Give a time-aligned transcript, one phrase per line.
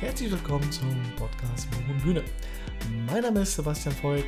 [0.00, 2.24] Herzlich willkommen zum Podcast Buch und Bühne.
[3.06, 4.24] Mein Name ist Sebastian Volk,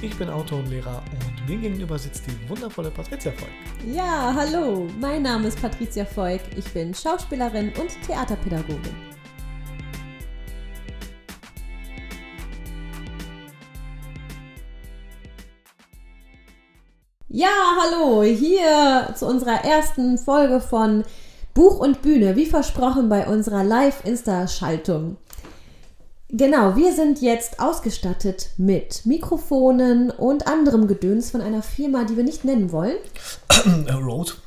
[0.00, 3.50] ich bin Autor und Lehrer und mir gegenüber sitzt die wundervolle Patricia Volk.
[3.86, 8.96] Ja, hallo, mein Name ist Patricia Volk, ich bin Schauspielerin und Theaterpädagogin.
[17.28, 17.52] Ja,
[17.82, 21.04] hallo, hier zu unserer ersten Folge von
[21.54, 25.16] Buch und Bühne, wie versprochen bei unserer Live-Insta-Schaltung.
[26.30, 32.24] Genau, wir sind jetzt ausgestattet mit Mikrofonen und anderem Gedöns von einer Firma, die wir
[32.24, 32.96] nicht nennen wollen.
[33.92, 34.38] Road.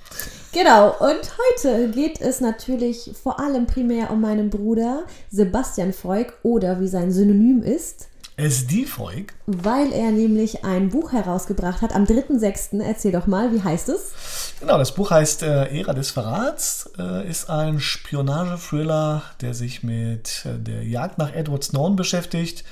[0.51, 6.79] Genau, und heute geht es natürlich vor allem primär um meinen Bruder Sebastian Freuk oder
[6.79, 8.07] wie sein Synonym ist,
[8.37, 9.33] SD Volk.
[9.45, 12.81] weil er nämlich ein Buch herausgebracht hat am 3.6.
[12.81, 14.55] Erzähl doch mal, wie heißt es?
[14.59, 20.45] Genau, das Buch heißt äh, Ära des Verrats, äh, ist ein Spionage-Thriller, der sich mit
[20.45, 22.63] äh, der Jagd nach Edward Snowden beschäftigt.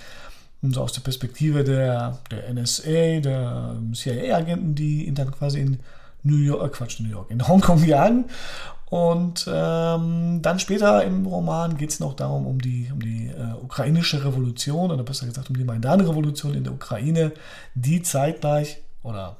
[0.61, 5.79] Und so aus der Perspektive der, der NSA, der CIA-Agenten, die ihn dann quasi in
[6.23, 8.25] New York, äh, Quatsch, New York, in Hongkong jagen.
[8.93, 13.55] Und ähm, dann später im Roman geht es noch darum, um die, um die äh,
[13.59, 17.31] ukrainische Revolution, oder besser gesagt um die Maidan-Revolution in der Ukraine,
[17.73, 19.37] die zeitgleich oder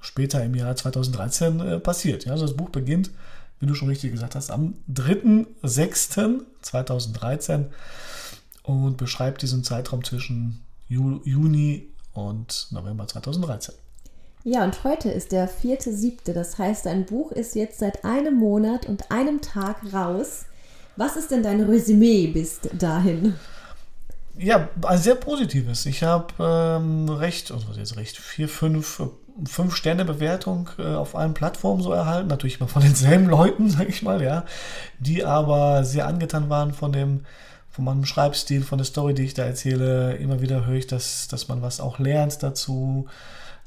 [0.00, 2.24] später im Jahr 2013 äh, passiert.
[2.24, 3.10] Ja, also das Buch beginnt,
[3.60, 7.66] wie du schon richtig gesagt hast, am 3.6.2013
[8.62, 13.74] und beschreibt diesen Zeitraum zwischen Ju Juni und November 2013.
[14.46, 16.34] Ja, und heute ist der 4.7.
[16.34, 20.44] Das heißt, dein Buch ist jetzt seit einem Monat und einem Tag raus.
[20.96, 23.36] Was ist denn dein Resümee bis dahin?
[24.36, 25.86] Ja, ein sehr positives.
[25.86, 29.02] Ich habe ähm, recht, also was jetzt recht, vier, fünf,
[29.46, 32.28] fünf Sterne Bewertung äh, auf allen Plattformen so erhalten.
[32.28, 34.44] Natürlich immer von denselben Leuten, sage ich mal, ja.
[34.98, 37.24] Die aber sehr angetan waren von dem,
[37.70, 40.16] von meinem Schreibstil, von der Story, die ich da erzähle.
[40.16, 43.06] Immer wieder höre ich, dass, dass man was auch lernt dazu.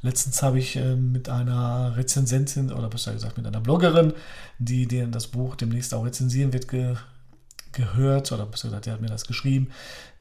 [0.01, 4.13] Letztens habe ich äh, mit einer Rezensentin oder besser gesagt mit einer Bloggerin,
[4.59, 6.95] die, die das Buch demnächst auch rezensieren wird, ge
[7.73, 9.69] gehört oder besser gesagt, die hat mir das geschrieben,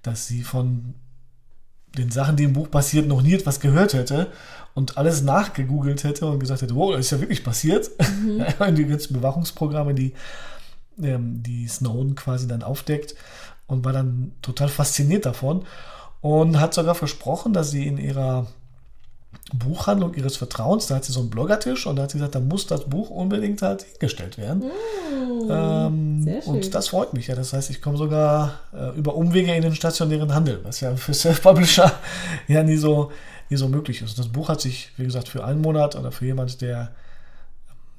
[0.02, 0.94] dass sie von
[1.96, 4.30] den Sachen, die im Buch passiert, noch nie etwas gehört hätte
[4.74, 7.90] und alles nachgegoogelt hätte und gesagt hätte, wow, das ist ja wirklich passiert.
[7.98, 8.44] Mhm.
[8.76, 10.12] die ganzen Bewachungsprogramme, die,
[11.02, 13.14] ähm, die Snowden quasi dann aufdeckt
[13.66, 15.64] und war dann total fasziniert davon
[16.20, 18.46] und hat sogar versprochen, dass sie in ihrer
[19.52, 22.40] Buchhandlung ihres Vertrauens, da hat sie so einen Bloggertisch und da hat sie gesagt, da
[22.40, 24.64] muss das Buch unbedingt halt hingestellt werden.
[24.64, 27.36] Mm, ähm, und das freut mich ja.
[27.36, 31.14] Das heißt, ich komme sogar äh, über Umwege in den stationären Handel, was ja für
[31.14, 31.92] Self-Publisher
[32.48, 33.12] ja nie so,
[33.48, 34.18] nie so möglich ist.
[34.18, 36.90] Das Buch hat sich, wie gesagt, für einen Monat oder für jemand, der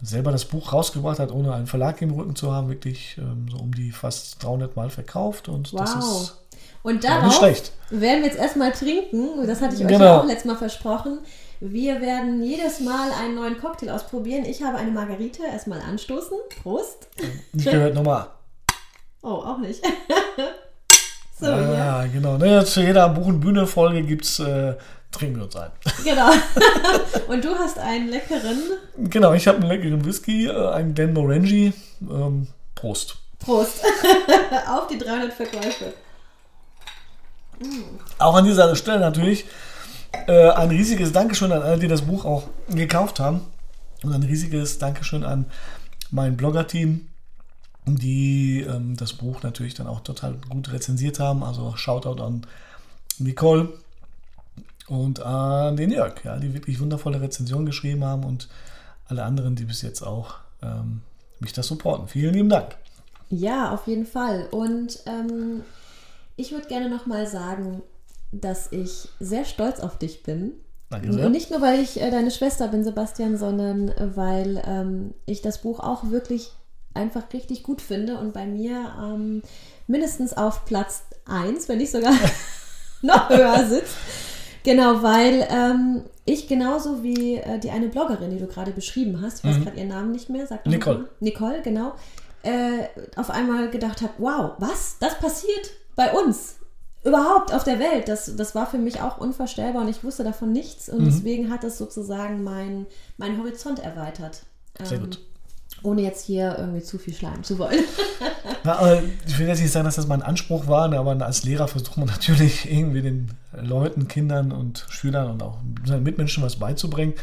[0.01, 3.57] selber das Buch rausgebracht hat, ohne einen Verlag im Rücken zu haben, wirklich ähm, so
[3.57, 5.49] um die fast 300 Mal verkauft.
[5.49, 6.21] Und das Wow.
[6.21, 6.46] ist
[6.87, 7.73] Und ja, darauf schlecht.
[7.89, 9.45] werden wir jetzt erstmal trinken.
[9.45, 10.05] Das hatte ich euch Genau.
[10.05, 11.19] ja auch letztes Mal versprochen.
[11.59, 14.45] Wir werden jedes Mal einen neuen Cocktail ausprobieren.
[14.45, 15.43] Ich habe eine Margarite.
[15.43, 16.37] Erstmal anstoßen.
[16.63, 17.09] Prost.
[17.53, 18.27] Ich gehört nochmal.
[19.21, 19.83] Oh, auch nicht.
[21.39, 21.99] so, ja.
[21.99, 22.37] Ah, genau.
[22.37, 24.75] Ne, zu jeder Buch- und Bühne-Folge gibt es äh,
[25.11, 25.71] Trinken wir uns ein.
[26.05, 26.29] Genau.
[27.27, 28.61] Und du hast einen leckeren.
[28.97, 31.73] Genau, ich habe einen leckeren Whisky, äh, einen Glenmorangie.
[32.01, 33.17] Ähm, Prost.
[33.39, 33.83] Prost.
[34.69, 35.93] Auf die 300 Verkäufe.
[38.19, 39.45] Auch an dieser Stelle natürlich
[40.27, 43.41] äh, ein riesiges Dankeschön an alle, die das Buch auch gekauft haben.
[44.03, 45.45] Und ein riesiges Dankeschön an
[46.11, 47.07] mein Blogger-Team,
[47.85, 51.43] die ähm, das Buch natürlich dann auch total gut rezensiert haben.
[51.43, 52.45] Also Shoutout an
[53.17, 53.69] Nicole
[54.87, 58.47] und an den Jörg, ja, die wirklich wundervolle Rezensionen geschrieben haben und
[59.07, 61.01] alle anderen, die bis jetzt auch ähm,
[61.39, 62.07] mich das supporten.
[62.07, 62.75] Vielen lieben Dank.
[63.29, 64.47] Ja, auf jeden Fall.
[64.51, 65.63] Und ähm,
[66.37, 67.81] ich würde gerne nochmal sagen,
[68.31, 70.53] dass ich sehr stolz auf dich bin.
[70.89, 71.25] Danke sehr.
[71.25, 75.41] Und nicht nur, weil ich äh, deine Schwester bin, Sebastian, sondern äh, weil ähm, ich
[75.41, 76.51] das Buch auch wirklich
[76.93, 79.41] einfach richtig gut finde und bei mir ähm,
[79.87, 82.13] mindestens auf Platz 1, wenn nicht sogar
[83.01, 83.95] noch höher sitzt.
[84.63, 89.39] Genau, weil ähm, ich genauso wie äh, die eine Bloggerin, die du gerade beschrieben hast,
[89.39, 89.63] ich weiß Mhm.
[89.63, 91.07] gerade ihren Namen nicht mehr, sag doch Nicole.
[91.19, 91.93] Nicole, genau,
[92.43, 94.97] äh, auf einmal gedacht habe, wow, was?
[94.99, 96.55] Das passiert bei uns?
[97.03, 98.07] Überhaupt auf der Welt.
[98.07, 101.05] Das, das war für mich auch unvorstellbar und ich wusste davon nichts und Mhm.
[101.05, 102.85] deswegen hat es sozusagen mein,
[103.17, 104.43] mein Horizont erweitert.
[104.81, 105.19] Sehr Ähm, gut.
[105.83, 107.83] Ohne jetzt hier irgendwie zu viel schleimen zu wollen.
[108.63, 111.67] Na, ich will jetzt nicht sagen, dass das mein Anspruch war, ne, aber als Lehrer
[111.67, 117.13] versucht man natürlich irgendwie den Leuten, Kindern und Schülern und auch seinen Mitmenschen was beizubringen.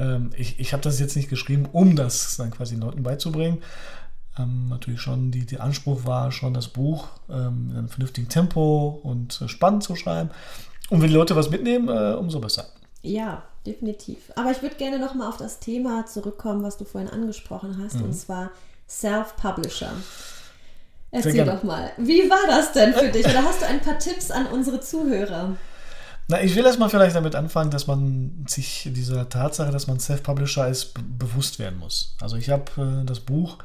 [0.00, 3.62] Ähm, ich ich habe das jetzt nicht geschrieben, um das dann quasi den Leuten beizubringen.
[4.38, 9.00] Ähm, natürlich schon die, die Anspruch war, schon das Buch ähm, in einem vernünftigen Tempo
[9.02, 10.30] und äh, spannend zu schreiben.
[10.90, 12.66] Und wenn die Leute was mitnehmen, äh, umso besser.
[13.02, 14.32] Ja, definitiv.
[14.36, 18.04] Aber ich würde gerne nochmal auf das Thema zurückkommen, was du vorhin angesprochen hast, mhm.
[18.04, 18.50] und zwar
[18.88, 19.92] Self-Publisher.
[21.10, 23.26] Erzähl doch mal, wie war das denn für dich?
[23.26, 25.56] Oder hast du ein paar Tipps an unsere Zuhörer?
[26.28, 30.68] Na, ich will erstmal vielleicht damit anfangen, dass man sich dieser Tatsache, dass man Self-Publisher
[30.68, 32.16] ist, bewusst werden muss.
[32.20, 32.64] Also ich habe
[33.02, 33.58] äh, das Buch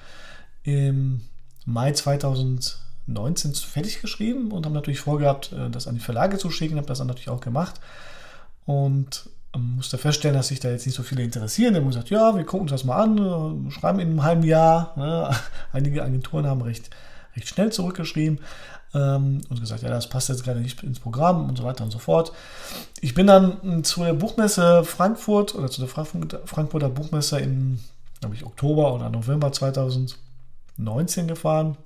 [0.68, 1.22] im
[1.66, 6.76] Mai 2019 fertig geschrieben und habe natürlich vorgehabt, äh, das an die Verlage zu schicken,
[6.76, 7.80] habe das dann natürlich auch gemacht
[8.66, 11.74] und ähm, musste feststellen, dass sich da jetzt nicht so viele interessieren.
[11.74, 14.44] Die haben gesagt, ja, wir gucken uns das mal an, äh, schreiben in einem halben
[14.44, 14.94] Jahr.
[14.98, 15.30] Ne?
[15.72, 16.90] Einige Agenturen haben recht,
[17.38, 18.40] recht schnell zurückgeschrieben
[18.94, 21.92] ähm, und gesagt, ja, das passt jetzt gerade nicht ins Programm und so weiter und
[21.92, 22.34] so fort.
[23.00, 27.80] Ich bin dann hm, zu der Buchmesse Frankfurt oder zu der Frankfurter Buchmesse im,
[28.20, 30.27] glaube ich, Oktober oder November 2019
[30.78, 31.78] gefahren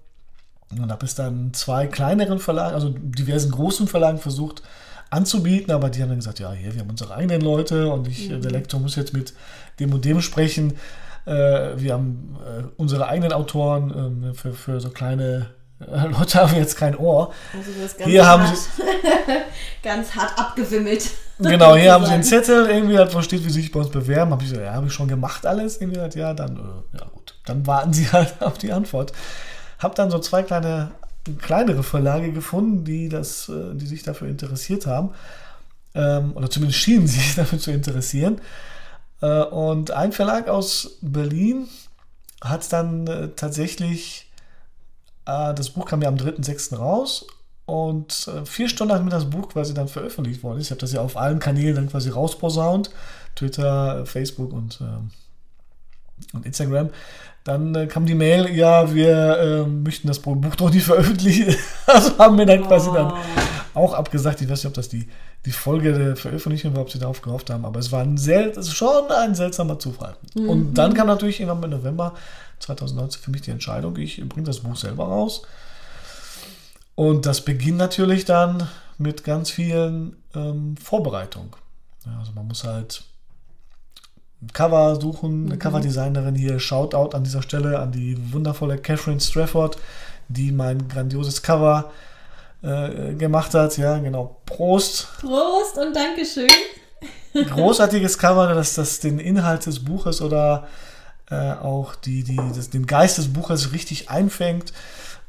[0.79, 4.63] und habe es dann zwei kleineren Verlagen, also diversen großen Verlagen versucht
[5.09, 8.29] anzubieten, aber die haben dann gesagt, ja, hier, wir haben unsere eigenen Leute und ich,
[8.29, 8.41] mhm.
[8.41, 9.33] der Lektor muss jetzt mit
[9.79, 10.77] dem und dem sprechen.
[11.25, 11.31] Äh,
[11.75, 15.47] wir haben äh, unsere eigenen Autoren äh, für, für so kleine
[15.81, 17.33] äh, Leute haben jetzt kein Ohr.
[17.55, 18.81] Also das hier hart, haben sie
[19.83, 21.09] ganz hart abgewimmelt.
[21.39, 23.89] Genau, hier haben sie einen Zettel, irgendwie halt, wo steht, wie sie sich bei uns
[23.89, 24.31] bewerben.
[24.31, 25.81] Habe ich gesagt, ja, habe ich schon gemacht alles.
[25.81, 29.13] Irgendwie halt, ja, dann, ja gut, dann warten sie halt auf die Antwort.
[29.79, 30.91] Habe dann so zwei kleine,
[31.39, 35.11] kleinere Verlage gefunden, die, das, äh, die sich dafür interessiert haben.
[35.93, 38.41] Ähm, oder zumindest schienen sich dafür zu interessieren.
[39.21, 41.67] Äh, und ein Verlag aus Berlin
[42.41, 44.27] hat dann äh, tatsächlich
[45.23, 46.75] das Buch kam ja am 3.6.
[46.75, 47.27] raus
[47.67, 51.01] und vier Stunden nachdem das Buch quasi dann veröffentlicht worden ist, ich habe das ja
[51.01, 52.89] auf allen Kanälen dann quasi rausposaunt,
[53.35, 56.89] Twitter, Facebook und, äh, und Instagram,
[57.43, 61.55] dann äh, kam die Mail, ja, wir äh, möchten das Buch doch nicht veröffentlichen.
[61.88, 63.79] also haben wir dann quasi dann oh.
[63.79, 64.41] auch abgesagt.
[64.41, 65.07] Ich weiß nicht, ob das die,
[65.45, 68.53] die Folge der Veröffentlichung war, ob sie darauf gehofft haben, aber es war ein sel
[68.63, 70.15] schon ein seltsamer Zufall.
[70.35, 70.49] Mhm.
[70.49, 72.13] Und dann kam natürlich irgendwann im November
[72.59, 75.41] 2019 für mich die Entscheidung, ich bringe das Buch selber raus.
[76.93, 78.67] Und das beginnt natürlich dann
[78.99, 81.49] mit ganz vielen ähm, Vorbereitungen.
[82.05, 83.03] Ja, also man muss halt
[84.53, 85.59] Cover suchen, eine mhm.
[85.59, 89.77] Coverdesignerin hier, Shoutout an dieser Stelle an die wundervolle Catherine Strafford,
[90.29, 91.91] die mein grandioses Cover
[92.63, 93.77] äh, gemacht hat.
[93.77, 94.41] Ja, genau.
[94.45, 95.07] Prost.
[95.19, 96.49] Prost und Dankeschön.
[97.33, 100.67] Großartiges Cover, das, das den Inhalt des Buches oder
[101.29, 104.73] äh, auch die, die, das, den Geist des Buches richtig einfängt.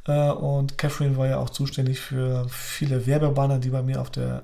[0.07, 4.43] Äh, und Catherine war ja auch zuständig für viele Werbebanner, die bei mir auf der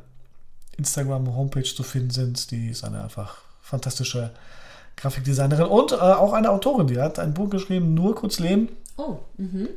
[0.76, 2.50] Instagram-Homepage zu finden sind.
[2.50, 4.31] Die ist eine einfach fantastische
[4.99, 6.87] Grafikdesignerin und äh, auch eine Autorin.
[6.87, 8.69] Die hat ein Buch geschrieben, Nur kurz leben.
[8.97, 9.69] Oh, mhm.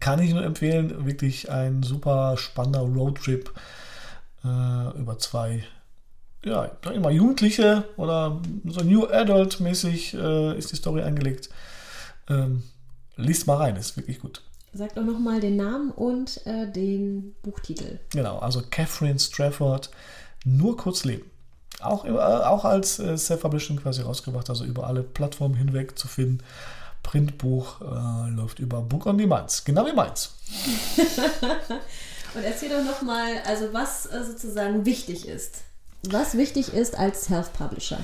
[0.00, 1.06] Kann ich nur empfehlen.
[1.06, 3.52] Wirklich ein super spannender Roadtrip
[4.44, 5.64] äh, über zwei
[6.44, 11.48] ja, sag ich mal, Jugendliche oder so New Adult-mäßig äh, ist die Story angelegt.
[12.28, 12.62] Ähm,
[13.16, 14.42] liest mal rein, ist wirklich gut.
[14.72, 18.00] Sag doch nochmal den Namen und äh, den Buchtitel.
[18.10, 19.90] Genau, also Catherine Strafford,
[20.44, 21.30] nur kurz leben.
[21.82, 26.38] Auch, äh, auch als äh, Self-Publishing quasi rausgebracht, also über alle Plattformen hinweg zu finden.
[27.02, 30.34] Printbuch äh, läuft über Book on Demand, genau wie meins.
[32.34, 35.62] und erzähl doch nochmal, also was äh, sozusagen wichtig ist
[36.08, 37.98] was wichtig ist als Self-Publisher?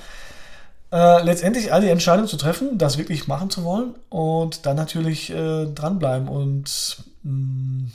[0.91, 5.31] Äh, letztendlich all die Entscheidungen zu treffen, das wirklich machen zu wollen und dann natürlich
[5.31, 7.93] äh, dranbleiben und mh, mm,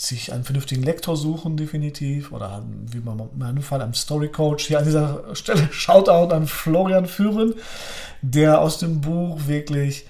[0.00, 2.32] sich einen vernünftigen Lektor suchen, definitiv.
[2.32, 4.66] Oder wie man in meinem Fall einen Story Coach.
[4.66, 7.54] Hier an dieser Stelle Shoutout an Florian Führen,
[8.22, 10.06] der aus dem Buch wirklich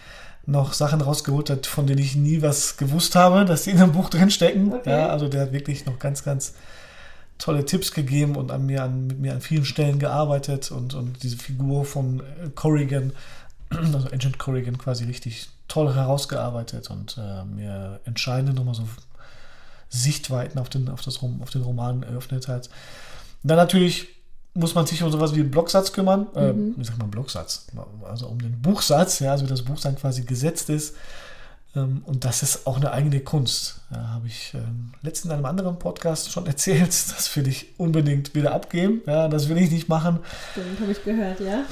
[0.47, 3.91] noch Sachen rausgeholt hat, von denen ich nie was gewusst habe, dass die in dem
[3.91, 4.73] Buch drin stecken.
[4.73, 4.91] Okay.
[4.91, 6.55] Ja, also der hat wirklich noch ganz, ganz
[7.39, 11.23] tolle Tipps gegeben und an mir an, mit mir an vielen Stellen gearbeitet und, und
[11.25, 13.13] diese Figur von äh, Corrigan,
[13.71, 18.85] also Agent Corrigan quasi richtig toll herausgearbeitet und äh, mir entscheidende nochmal so
[19.91, 22.71] Sichtweiten auf den, auf, das, auf den Roman eröffnet hat.
[23.43, 24.09] dann natürlich
[24.55, 26.27] muss man sich um sowas wie einen Blocksatz kümmern.
[26.35, 26.73] Äh, mhm.
[26.75, 27.67] Äh, wie sagt man Blocksatz?
[28.09, 30.97] Also um den Buchsatz, ja, also wie das Buch dann quasi gesetzt ist.
[31.77, 33.81] Ähm, und das ist auch eine eigene Kunst.
[33.91, 36.89] Da habe ich ähm, letztens in einem anderen Podcast schon erzählt.
[36.89, 39.03] Das will ich unbedingt wieder abgeben.
[39.07, 40.19] Ja, das will ich nicht machen.
[40.53, 41.65] Stimmt, habe ich gehört, ja.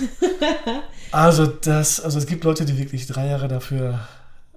[1.13, 4.01] also, das, also es gibt Leute, die wirklich drei Jahre dafür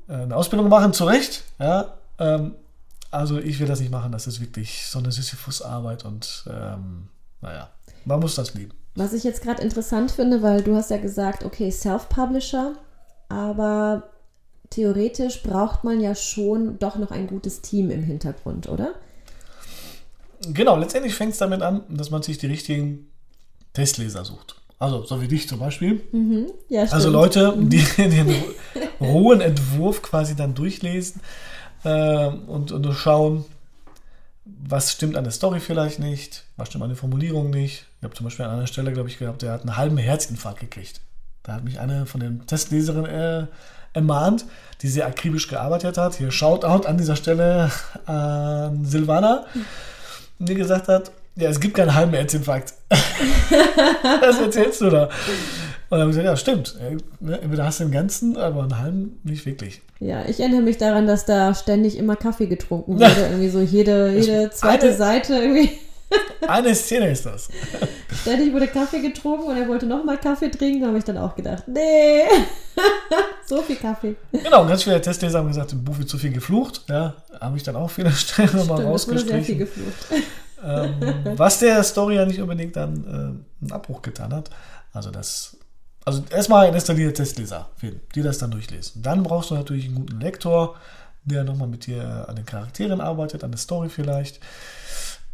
[0.07, 1.43] äh, eine Ausbildung machen, zu Recht.
[1.59, 2.53] Ja, ähm,
[3.11, 4.11] also ich will das nicht machen.
[4.11, 7.09] Das ist wirklich so eine Sisyphus-Arbeit und ähm,
[7.41, 7.69] naja,
[8.05, 8.73] man muss das lieben.
[8.95, 12.73] Was ich jetzt gerade interessant finde, weil du hast ja gesagt, okay, Self-Publisher,
[13.29, 14.03] aber
[14.69, 18.93] theoretisch braucht man ja schon doch noch ein gutes Team im Hintergrund, oder?
[20.47, 23.07] Genau, letztendlich fängt es damit an, dass man sich die richtigen
[23.73, 24.55] Testleser sucht.
[24.79, 26.01] Also, so wie dich zum Beispiel.
[26.11, 26.47] Mhm.
[26.67, 27.09] Ja, Also.
[27.11, 28.33] Leute, die den
[28.99, 31.21] rohen Entwurf quasi dann durchlesen
[31.83, 33.45] äh, und, und schauen,
[34.45, 37.85] was stimmt an der Story vielleicht nicht, was stimmt an der Formulierung nicht.
[37.97, 40.59] Ich habe zum Beispiel an einer Stelle, glaube ich, gehabt, der hat einen halben Herzinfarkt
[40.59, 41.01] gekriegt.
[41.43, 43.47] Da hat mich eine von den Testleserinnen äh,
[43.93, 44.45] ermahnt,
[44.81, 46.15] die sehr akribisch gearbeitet hat.
[46.15, 47.71] Hier Shoutout an dieser Stelle
[48.05, 49.45] an Silvana,
[50.39, 52.73] die gesagt hat, ja, es gibt keinen halben Herzinfarkt.
[52.89, 55.09] Was erzählst du da?
[55.91, 56.75] Und dann habe ich gesagt, ja, stimmt.
[57.19, 59.81] Ne, Entweder hast du den ganzen, aber einen halben nicht wirklich.
[59.99, 63.27] Ja, ich erinnere mich daran, dass da ständig immer Kaffee getrunken wurde.
[63.29, 65.69] irgendwie so jede, jede zweite eine- Seite irgendwie.
[66.47, 67.47] Eine Szene ist das.
[68.21, 70.81] Ständig wurde Kaffee getrunken und er wollte nochmal Kaffee trinken.
[70.81, 72.23] Da habe ich dann auch gedacht, nee,
[73.45, 74.15] so viel Kaffee.
[74.31, 76.83] Genau, ganz viele Testleser haben gesagt, im Buch wird zu viel geflucht.
[76.89, 79.57] Ja, habe ich dann auch viele Stellen nochmal wurde sehr viel rausgestrichen.
[79.59, 79.95] geflucht.
[80.65, 80.93] ähm,
[81.37, 84.49] was der Story ja nicht unbedingt dann äh, einen Abbruch getan hat.
[84.93, 85.55] Also das,
[86.05, 89.01] also erstmal in erster Linie Testleser finden, die das dann durchlesen.
[89.03, 90.75] Dann brauchst du natürlich einen guten Lektor,
[91.23, 94.39] der nochmal mit dir an den Charakteren arbeitet, an der Story vielleicht.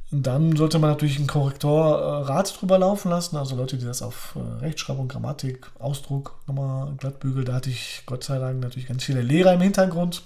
[0.09, 4.01] Und dann sollte man natürlich einen Korrektor äh, drüber laufen lassen, also Leute, die das
[4.01, 7.45] auf äh, Rechtschreibung, Grammatik, Ausdruck nochmal glatt bügeln.
[7.45, 10.23] Da hatte ich Gott sei Dank natürlich ganz viele Lehrer im Hintergrund.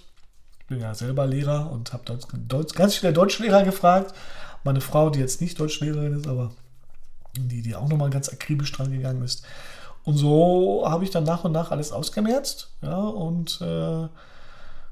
[0.59, 2.03] Ich bin ja selber Lehrer und habe
[2.75, 4.13] ganz viele Deutschlehrer gefragt.
[4.63, 6.51] Meine Frau, die jetzt nicht Deutschlehrerin ist, aber
[7.35, 9.43] die, die auch nochmal ganz akribisch dran gegangen ist.
[10.03, 14.07] Und so habe ich dann nach und nach alles ausgemerzt ja, und äh,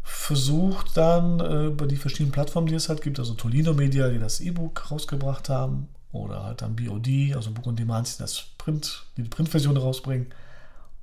[0.03, 4.19] versucht dann äh, über die verschiedenen Plattformen, die es halt gibt, also Tolino Media, die
[4.19, 9.03] das E-Book rausgebracht haben, oder halt dann BOD, also Book on Demand, die das Print,
[9.17, 10.27] die, die Printversion rausbringen.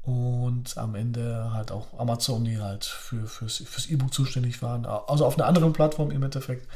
[0.03, 4.87] Und am Ende halt auch Amazon, die halt für, fürs, fürs E-Book zuständig waren.
[4.87, 6.69] Also auf einer anderen Plattform im Endeffekt.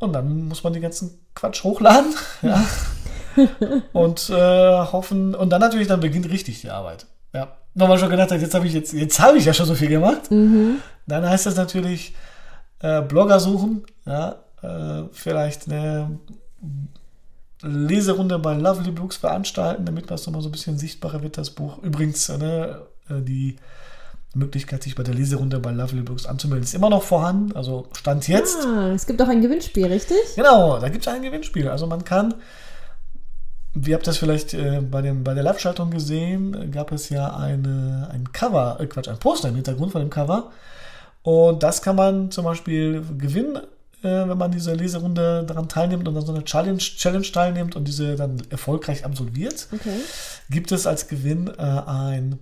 [0.00, 2.14] Und dann muss man den ganzen Quatsch hochladen.
[2.42, 2.64] Ja.
[3.92, 5.34] und äh, hoffen.
[5.34, 7.06] Und dann natürlich, dann beginnt richtig die Arbeit.
[7.32, 7.56] Ja.
[7.74, 9.74] Wenn man schon gedacht hat, jetzt habe ich jetzt, jetzt habe ich ja schon so
[9.74, 10.30] viel gemacht.
[10.30, 10.76] Mhm.
[11.06, 12.14] Dann heißt das natürlich
[12.80, 16.18] äh, Blogger suchen, ja, äh, vielleicht eine
[17.62, 21.82] Leserunde bei Lovely Books veranstalten, damit das nochmal so ein bisschen sichtbarer wird, das Buch.
[21.82, 23.56] Übrigens, äh, ne, äh, die
[24.34, 27.56] Möglichkeit, sich bei der Leserunde bei Lovely Books anzumelden, ist immer noch vorhanden.
[27.56, 28.58] Also Stand jetzt.
[28.66, 30.18] Ah, es gibt auch ein Gewinnspiel, richtig?
[30.36, 31.68] Genau, da gibt es ein Gewinnspiel.
[31.68, 32.34] Also man kann,
[33.74, 37.36] wie habt ihr das vielleicht äh, bei, dem, bei der Live-Schaltung gesehen, gab es ja
[37.36, 40.52] eine, ein Cover, äh, Quatsch, ein Poster im Hintergrund von dem Cover.
[41.22, 43.56] Und das kann man zum Beispiel gewinnen,
[44.02, 47.88] äh, wenn man diese Leserunde daran teilnimmt und an so einer Challenge, Challenge teilnimmt und
[47.88, 49.66] diese dann erfolgreich absolviert.
[49.72, 50.00] Okay.
[50.50, 52.38] Gibt es als Gewinn äh, ein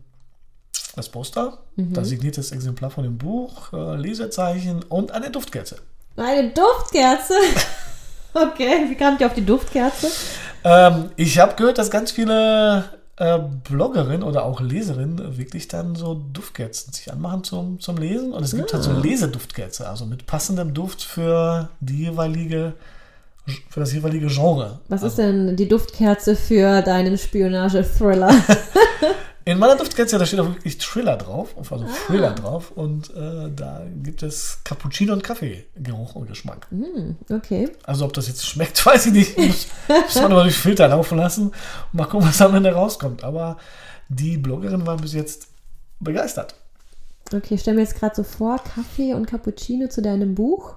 [0.95, 5.77] das Poster, das signiertes Exemplar von dem Buch, äh, Lesezeichen und eine Duftkerze.
[6.17, 7.35] Eine Duftkerze.
[8.35, 10.11] Okay, wie kamt ihr auf die Duftkerze?
[10.64, 12.85] Ähm, ich habe gehört, dass ganz viele
[13.16, 18.33] äh, Bloggerinnen oder auch Leserinnen wirklich dann so Duftkerzen sich anmachen zum, zum Lesen.
[18.33, 22.75] Und es gibt halt so Leseduftkerze, also mit passendem Duft für die jeweilige
[23.71, 24.78] für das jeweilige Genre.
[24.88, 28.31] Was also, ist denn die Duftkerze für deinen Spionage-Thriller?
[29.44, 32.70] In meiner Duftkerze, da steht auch wirklich Thriller drauf, also Thriller drauf.
[32.70, 36.68] Und äh, da gibt es Cappuccino und Kaffeegeruch und Geschmack.
[36.70, 37.70] Hm, okay.
[37.84, 39.38] Also ob das jetzt schmeckt, weiß ich nicht.
[39.38, 41.54] Muss, muss man aber durch Filter laufen lassen und
[41.94, 43.25] mal gucken, was am Ende rauskommt.
[43.25, 43.56] Aber
[44.08, 45.49] die Bloggerin war bis jetzt
[45.99, 46.54] begeistert.
[47.32, 50.76] Okay, ich stelle mir jetzt gerade so vor, Kaffee und Cappuccino zu deinem Buch.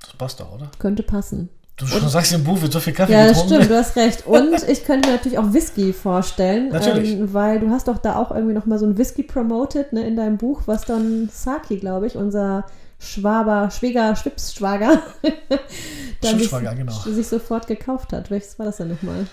[0.00, 0.70] Das passt doch, oder?
[0.78, 1.48] Könnte passen.
[1.76, 3.54] Du schon sagst, im Buch wird so viel Kaffee Ja, getrunken.
[3.54, 4.26] stimmt, du hast recht.
[4.26, 7.12] Und ich könnte mir natürlich auch Whisky vorstellen, Natürlich.
[7.12, 10.06] Ähm, weil du hast doch da auch irgendwie noch mal so ein Whisky promoted ne,
[10.06, 12.64] in deinem Buch, was dann Saki, glaube ich, unser
[12.98, 15.02] Schwaber, Schwieger, Schwipsschwager,
[16.22, 16.92] dann sich, genau.
[16.92, 18.30] sich sofort gekauft hat.
[18.30, 19.26] Welches war das denn nochmal?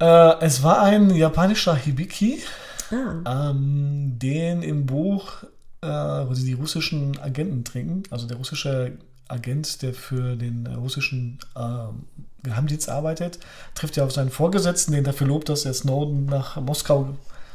[0.00, 2.42] Äh, es war ein japanischer Hibiki,
[2.90, 5.44] Ah, ähm, den im Buch
[5.84, 8.04] äh, wo sie die russischen Agenten trinken.
[8.10, 8.92] Also der russische
[9.28, 12.04] Agent, der für den äh, russischen ähm,
[12.42, 13.38] Geheimdienst arbeitet,
[13.74, 17.14] trifft ja auf seinen Vorgesetzten, den dafür lobt, dass er Snowden nach Moskau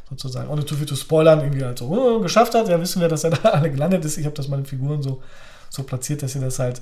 [0.10, 2.68] sozusagen, ohne zu viel zu spoilern, irgendwie halt so oh, geschafft hat.
[2.68, 4.18] Ja, wissen wir, dass er da alle gelandet ist.
[4.18, 5.22] Ich habe das meine Figuren so,
[5.70, 6.82] so platziert, dass sie das halt,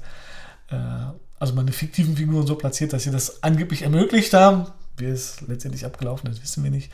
[0.70, 0.76] äh,
[1.40, 4.68] also meine fiktiven Figuren so platziert, dass sie das angeblich ermöglicht haben.
[4.96, 6.92] Wie es letztendlich abgelaufen ist, wissen wir nicht.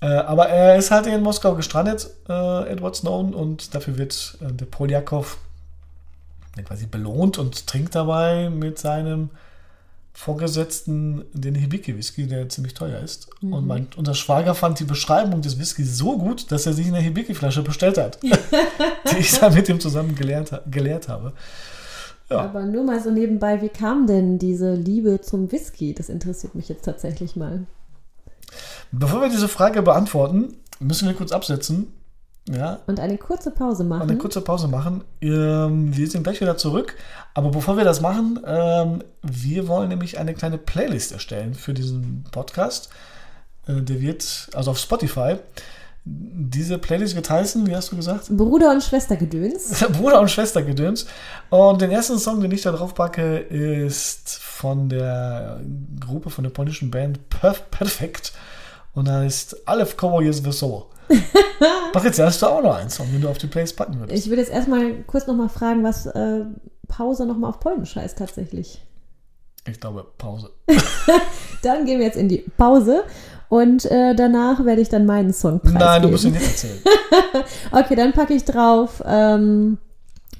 [0.00, 4.52] Äh, aber er ist halt in Moskau gestrandet, äh, Edward Snowden, und dafür wird äh,
[4.52, 5.38] der Poljakov
[6.64, 9.30] quasi belohnt und trinkt dabei mit seinem
[10.12, 13.28] Vorgesetzten den Hibiki-Whisky, der ziemlich teuer ist.
[13.40, 13.52] Mhm.
[13.52, 16.98] Und mein, unser Schwager fand die Beschreibung des Whiskys so gut, dass er sich eine
[16.98, 21.34] Hibiki-Flasche bestellt hat, die ich dann mit ihm zusammen gelernt, gelehrt habe.
[22.30, 22.38] Ja.
[22.40, 25.94] Aber nur mal so nebenbei, wie kam denn diese Liebe zum Whisky?
[25.94, 27.66] Das interessiert mich jetzt tatsächlich mal.
[28.90, 31.92] Bevor wir diese Frage beantworten, müssen wir kurz absetzen.
[32.50, 32.80] Ja.
[32.86, 34.02] Und eine kurze Pause machen.
[34.02, 35.04] Und eine kurze Pause machen.
[35.20, 36.96] Ähm, wir sind gleich wieder zurück.
[37.34, 42.24] Aber bevor wir das machen, ähm, wir wollen nämlich eine kleine Playlist erstellen für diesen
[42.30, 42.88] Podcast.
[43.66, 45.36] Äh, der wird, also auf Spotify.
[46.04, 48.28] Diese Playlist wird heißen, wie hast du gesagt?
[48.30, 49.84] Bruder und Schwestergedöns.
[49.92, 51.06] Bruder und Schwestergedöns.
[51.50, 55.60] Und den ersten Song, den ich da drauf packe, ist von der
[56.00, 58.32] Gruppe, von der polnischen Band Perf Perfect.
[58.94, 60.88] Und da ist Aleph Cowboys Wesoło.
[61.92, 64.18] Doch, jetzt hast du auch noch einen Song, den du auf die Plays packen würdest.
[64.18, 66.42] Ich würde jetzt erstmal kurz nochmal fragen, was äh,
[66.88, 68.82] Pause nochmal auf Polnisch heißt tatsächlich.
[69.66, 70.50] Ich glaube Pause.
[71.62, 73.04] dann gehen wir jetzt in die Pause
[73.48, 75.86] und äh, danach werde ich dann meinen Song preisgeben.
[75.86, 76.78] Nein, du musst ihn nicht erzählen.
[77.72, 79.78] okay, dann packe ich drauf ähm,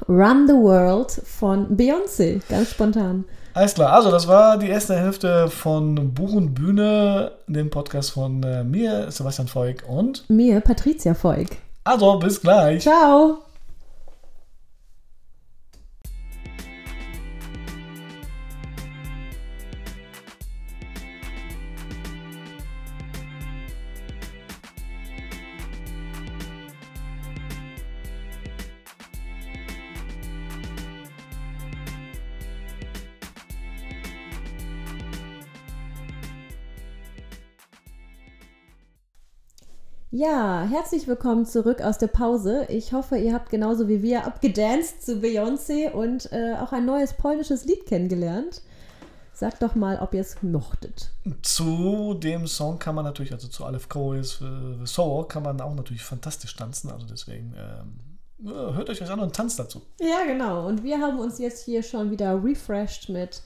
[0.09, 3.25] Run the World von Beyoncé, ganz spontan.
[3.59, 8.41] Alles klar, also das war die erste Hälfte von Buch und Bühne, dem Podcast von
[8.45, 11.49] äh, mir, Sebastian Feug und mir, Patricia Feug.
[11.83, 12.83] Also, bis gleich.
[12.83, 13.39] Ciao.
[40.21, 42.67] Ja, herzlich willkommen zurück aus der Pause.
[42.69, 47.13] Ich hoffe, ihr habt genauso wie wir abgedanced zu Beyoncé und äh, auch ein neues
[47.13, 48.63] polnisches Lied kennengelernt.
[49.33, 51.13] Sagt doch mal, ob ihr es mochtet.
[51.43, 55.77] Zu dem Song kann man natürlich, also zu Aleph Coes äh, Soul, kann man auch
[55.77, 56.91] natürlich fantastisch tanzen.
[56.91, 59.83] Also deswegen ähm, hört euch das an und tanzt dazu.
[60.01, 60.67] Ja, genau.
[60.67, 63.43] Und wir haben uns jetzt hier schon wieder refreshed mit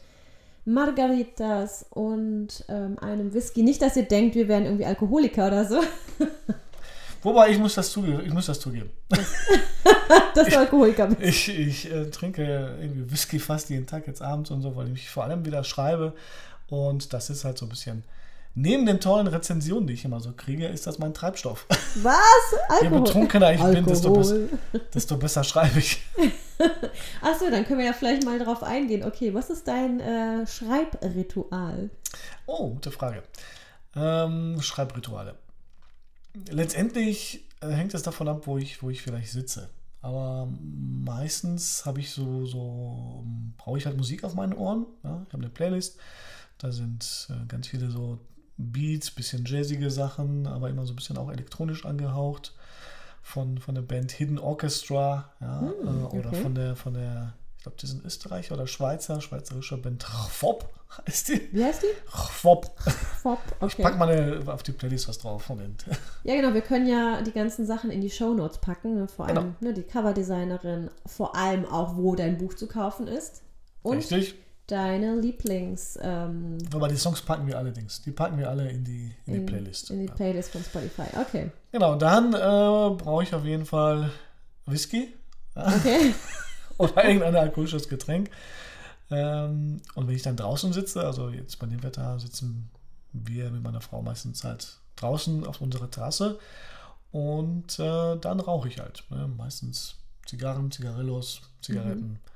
[0.64, 3.62] Margaritas und ähm, einem Whisky.
[3.62, 5.80] Nicht, dass ihr denkt, wir wären irgendwie Alkoholiker oder so.
[7.22, 8.22] Wobei, ich muss das zugeben.
[8.24, 8.90] Ich muss das zugeben.
[10.34, 11.20] dass du Alkoholiker bist.
[11.22, 14.92] Ich, ich äh, trinke irgendwie Whisky fast jeden Tag jetzt abends und so, weil ich
[14.92, 16.14] mich vor allem wieder schreibe.
[16.68, 18.04] Und das ist halt so ein bisschen
[18.54, 21.66] neben den tollen Rezensionen, die ich immer so kriege, ist das mein Treibstoff.
[22.02, 22.16] Was?
[22.68, 22.92] Alkohol?
[22.92, 23.74] Je betrunkener ich Alkohol.
[23.74, 24.36] bin, desto, besser,
[24.94, 26.02] desto besser schreibe ich.
[27.22, 29.04] Achso, dann können wir ja vielleicht mal darauf eingehen.
[29.04, 31.90] Okay, was ist dein äh, Schreibritual?
[32.46, 33.22] Oh, gute Frage.
[33.96, 35.36] Ähm, Schreibrituale.
[36.50, 39.70] Letztendlich äh, hängt es davon ab, wo ich, wo ich vielleicht sitze.
[40.00, 43.24] Aber meistens habe ich so, so
[43.56, 44.86] brauche ich halt Musik auf meinen Ohren.
[45.04, 45.24] Ja?
[45.26, 45.98] Ich habe eine Playlist.
[46.58, 48.18] Da sind äh, ganz viele so
[48.56, 52.54] Beats, bisschen jazzige Sachen, aber immer so ein bisschen auch elektronisch angehaucht.
[53.24, 56.18] Von, von der Band Hidden Orchestra, ja, mm, okay.
[56.18, 60.68] oder von der, von der, ich glaube, die sind Österreicher oder Schweizer, schweizerischer Band Chfop
[61.06, 61.48] heißt die.
[61.52, 62.10] Wie heißt die?
[62.10, 62.70] Chfop.
[63.20, 63.74] Chfop, okay.
[63.78, 65.76] Ich pack mal auf die Playlist was drauf von denen.
[66.24, 69.36] Ja, genau, wir können ja die ganzen Sachen in die Shownotes packen, ne, vor allem
[69.36, 69.54] genau.
[69.60, 73.42] ne, die Coverdesignerin, vor allem auch, wo dein Buch zu kaufen ist.
[73.82, 74.36] Und Richtig
[74.66, 75.98] deine Lieblings.
[76.00, 78.02] Ähm, Aber die Songs packen wir allerdings.
[78.02, 79.90] Die packen wir alle in die, in, in die Playlist.
[79.90, 81.50] In die Playlist von Spotify, okay.
[81.72, 84.10] Genau, dann äh, brauche ich auf jeden Fall
[84.66, 85.12] Whisky.
[85.54, 86.14] Okay.
[86.78, 88.30] Oder irgendein alkoholisches Getränk.
[89.10, 92.70] Ähm, und wenn ich dann draußen sitze, also jetzt bei dem Wetter sitzen
[93.12, 96.38] wir mit meiner Frau meistens halt draußen auf unserer Terrasse
[97.10, 99.04] und äh, dann rauche ich halt.
[99.10, 99.28] Ne?
[99.36, 99.96] Meistens
[100.26, 102.12] Zigarren, Zigarillos, Zigaretten.
[102.12, 102.31] Mhm.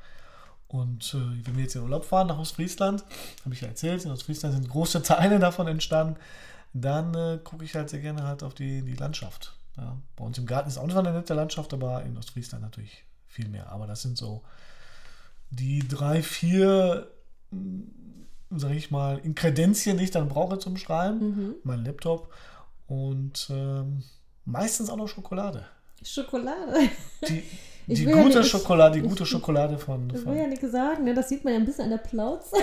[0.69, 3.05] Und äh, wenn wir jetzt in Urlaub fahren nach Ostfriesland,
[3.45, 6.17] habe ich ja erzählt, in Ostfriesland sind große Teile davon entstanden,
[6.73, 9.55] dann äh, gucke ich halt sehr gerne halt auf die, die Landschaft.
[9.77, 9.97] Ja.
[10.17, 13.49] Bei uns im Garten ist auch noch eine nette Landschaft, aber in Ostfriesland natürlich viel
[13.49, 13.71] mehr.
[13.71, 14.43] Aber das sind so
[15.51, 17.09] die drei, vier,
[17.51, 17.93] hm,
[18.51, 21.19] sage ich mal, Inkredenzien, die ich dann brauche zum Schreiben.
[21.19, 21.55] Mhm.
[21.63, 22.33] Mein Laptop
[22.87, 24.03] und ähm,
[24.45, 25.67] meistens auch noch Schokolade.
[26.03, 26.91] Schokolade?
[27.29, 27.43] Die,
[27.87, 30.13] die gute ja Schokolade, die gute ich, Schokolade von.
[30.13, 31.15] Ich will ja nichts sagen, ne?
[31.15, 32.57] das sieht man ja ein bisschen an der Plauze.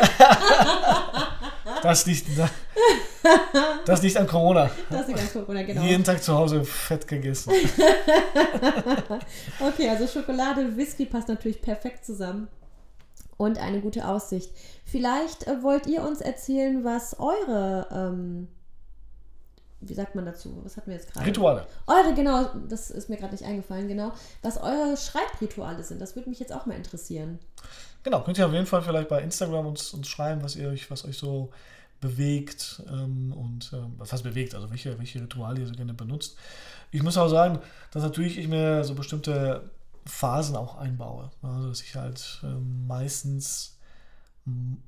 [1.81, 2.27] das, liegt,
[3.85, 4.69] das liegt an Corona.
[4.89, 5.81] Das liegt an Corona, genau.
[5.83, 7.53] Jeden Tag zu Hause fett gegessen.
[9.61, 12.49] okay, also Schokolade, Whisky passt natürlich perfekt zusammen.
[13.37, 14.51] Und eine gute Aussicht.
[14.83, 18.47] Vielleicht äh, wollt ihr uns erzählen, was eure ähm,
[19.87, 20.61] wie sagt man dazu?
[20.63, 21.25] Was hatten wir jetzt gerade?
[21.25, 21.67] Rituale.
[21.87, 24.11] Eure, genau, das ist mir gerade nicht eingefallen, genau.
[24.41, 27.39] Was eure Schreibrituale sind, das würde mich jetzt auch mal interessieren.
[28.03, 30.91] Genau, könnt ihr auf jeden Fall vielleicht bei Instagram uns, uns schreiben, was ihr euch,
[30.91, 31.51] was euch so
[32.01, 36.35] bewegt ähm, und ähm, was heißt bewegt, also welche, welche Rituale ihr so gerne benutzt.
[36.91, 37.59] Ich muss auch sagen,
[37.91, 39.69] dass natürlich ich mir so bestimmte
[40.05, 41.31] Phasen auch einbaue.
[41.41, 43.72] Also dass ich halt ähm, meistens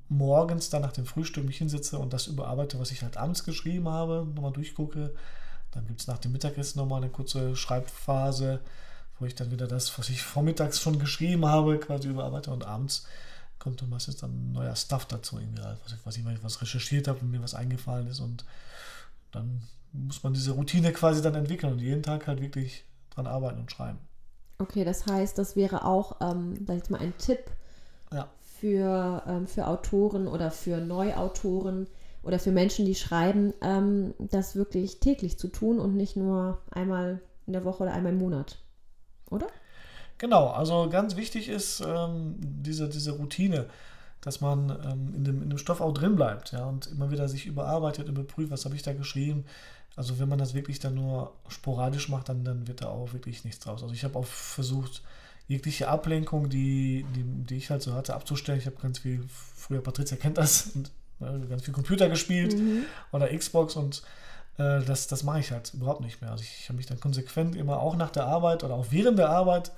[0.08, 3.88] morgens dann nach dem Frühstück mich hinsetze und das überarbeite, was ich halt abends geschrieben
[3.88, 5.14] habe, nochmal durchgucke.
[5.70, 8.60] Dann gibt es nach dem Mittagessen nochmal eine kurze Schreibphase,
[9.18, 13.06] wo ich dann wieder das, was ich vormittags schon geschrieben habe, quasi überarbeite und abends
[13.58, 17.08] kommt dann meistens dann neuer Stuff dazu, irgendwie halt, was, ich, was ich was recherchiert
[17.08, 18.44] habe und mir was eingefallen ist und
[19.32, 23.60] dann muss man diese Routine quasi dann entwickeln und jeden Tag halt wirklich dran arbeiten
[23.60, 23.98] und schreiben.
[24.58, 27.50] Okay, das heißt, das wäre auch, ähm, sag ich mal, ein Tipp
[28.12, 28.28] Ja.
[28.60, 31.86] Für, ähm, für Autoren oder für Neuautoren
[32.22, 37.20] oder für Menschen, die schreiben, ähm, das wirklich täglich zu tun und nicht nur einmal
[37.46, 38.58] in der Woche oder einmal im Monat.
[39.30, 39.46] Oder?
[40.18, 43.66] Genau, also ganz wichtig ist ähm, diese, diese Routine,
[44.22, 47.28] dass man ähm, in, dem, in dem Stoff auch drin bleibt ja, und immer wieder
[47.28, 49.44] sich überarbeitet, überprüft, was habe ich da geschrieben.
[49.94, 53.44] Also wenn man das wirklich dann nur sporadisch macht, dann, dann wird da auch wirklich
[53.44, 53.82] nichts draus.
[53.82, 55.02] Also ich habe auch versucht,
[55.48, 58.58] jegliche Ablenkung, die, die, die ich halt so hatte, abzustellen.
[58.58, 62.56] Ich habe ganz viel, früher Patricia kennt das, und, äh, ganz viel Computer gespielt
[63.12, 64.02] oder Xbox und
[64.58, 66.30] äh, das, das mache ich halt überhaupt nicht mehr.
[66.30, 69.18] Also ich, ich habe mich dann konsequent immer auch nach der Arbeit oder auch während
[69.18, 69.72] der Arbeit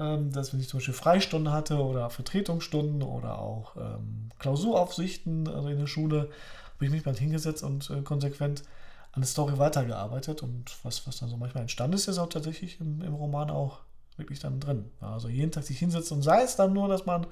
[0.00, 5.68] ähm, dass wenn ich zum Beispiel Freistunden hatte oder Vertretungsstunden oder auch ähm, Klausuraufsichten also
[5.68, 6.30] in der Schule,
[6.74, 8.64] habe ich mich mal hingesetzt und äh, konsequent
[9.12, 12.80] an der Story weitergearbeitet und was, was dann so manchmal entstanden ist, ist auch tatsächlich
[12.80, 13.80] im, im Roman auch
[14.20, 14.90] wirklich dann drin.
[15.00, 17.26] Ja, also jeden Tag sich hinsetzt und sei es dann nur, dass man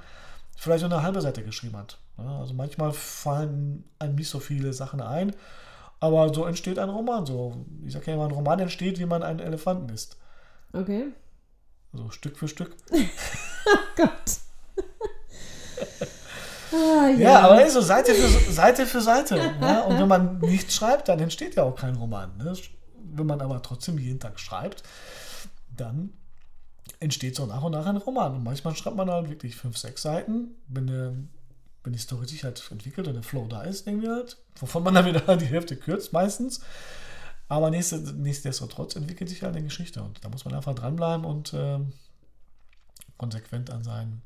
[0.57, 1.99] vielleicht nur eine halbe Seite geschrieben hat.
[2.19, 5.35] Ja, also manchmal fallen einem nicht so viele Sachen ein,
[6.01, 7.27] aber so entsteht ein Roman.
[7.27, 10.17] So, ich sage ja immer, ein Roman entsteht, wie man einen Elefanten isst.
[10.73, 11.07] Okay.
[11.93, 12.77] So Stück für Stück.
[13.97, 14.11] Gott.
[16.73, 18.87] ah, Ja, aber ist so Seite für Seite.
[18.87, 19.83] Für Seite ja?
[19.83, 22.37] Und wenn man nichts schreibt, dann entsteht ja auch kein Roman.
[22.37, 22.53] Ne?
[23.15, 24.83] Wenn man aber trotzdem jeden Tag schreibt,
[25.75, 26.13] dann
[27.01, 28.35] entsteht so nach und nach ein Roman.
[28.35, 31.29] Und manchmal schreibt man halt wirklich fünf, sechs Seiten, wenn, eine,
[31.85, 34.95] wenn die Story sich halt entwickelt und der Flow da ist, irgendwie halt, wovon man
[34.95, 36.61] dann wieder die Hälfte kürzt meistens.
[37.49, 41.93] Aber nichtsdestotrotz entwickelt sich halt eine Geschichte und da muss man einfach dranbleiben und ähm,
[43.17, 44.21] konsequent an sein,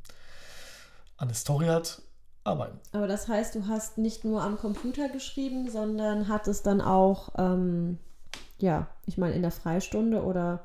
[1.16, 2.02] an der Story halt
[2.42, 2.80] arbeiten.
[2.90, 7.98] Aber das heißt, du hast nicht nur am Computer geschrieben, sondern hattest dann auch, ähm,
[8.58, 10.64] ja, ich meine, in der Freistunde oder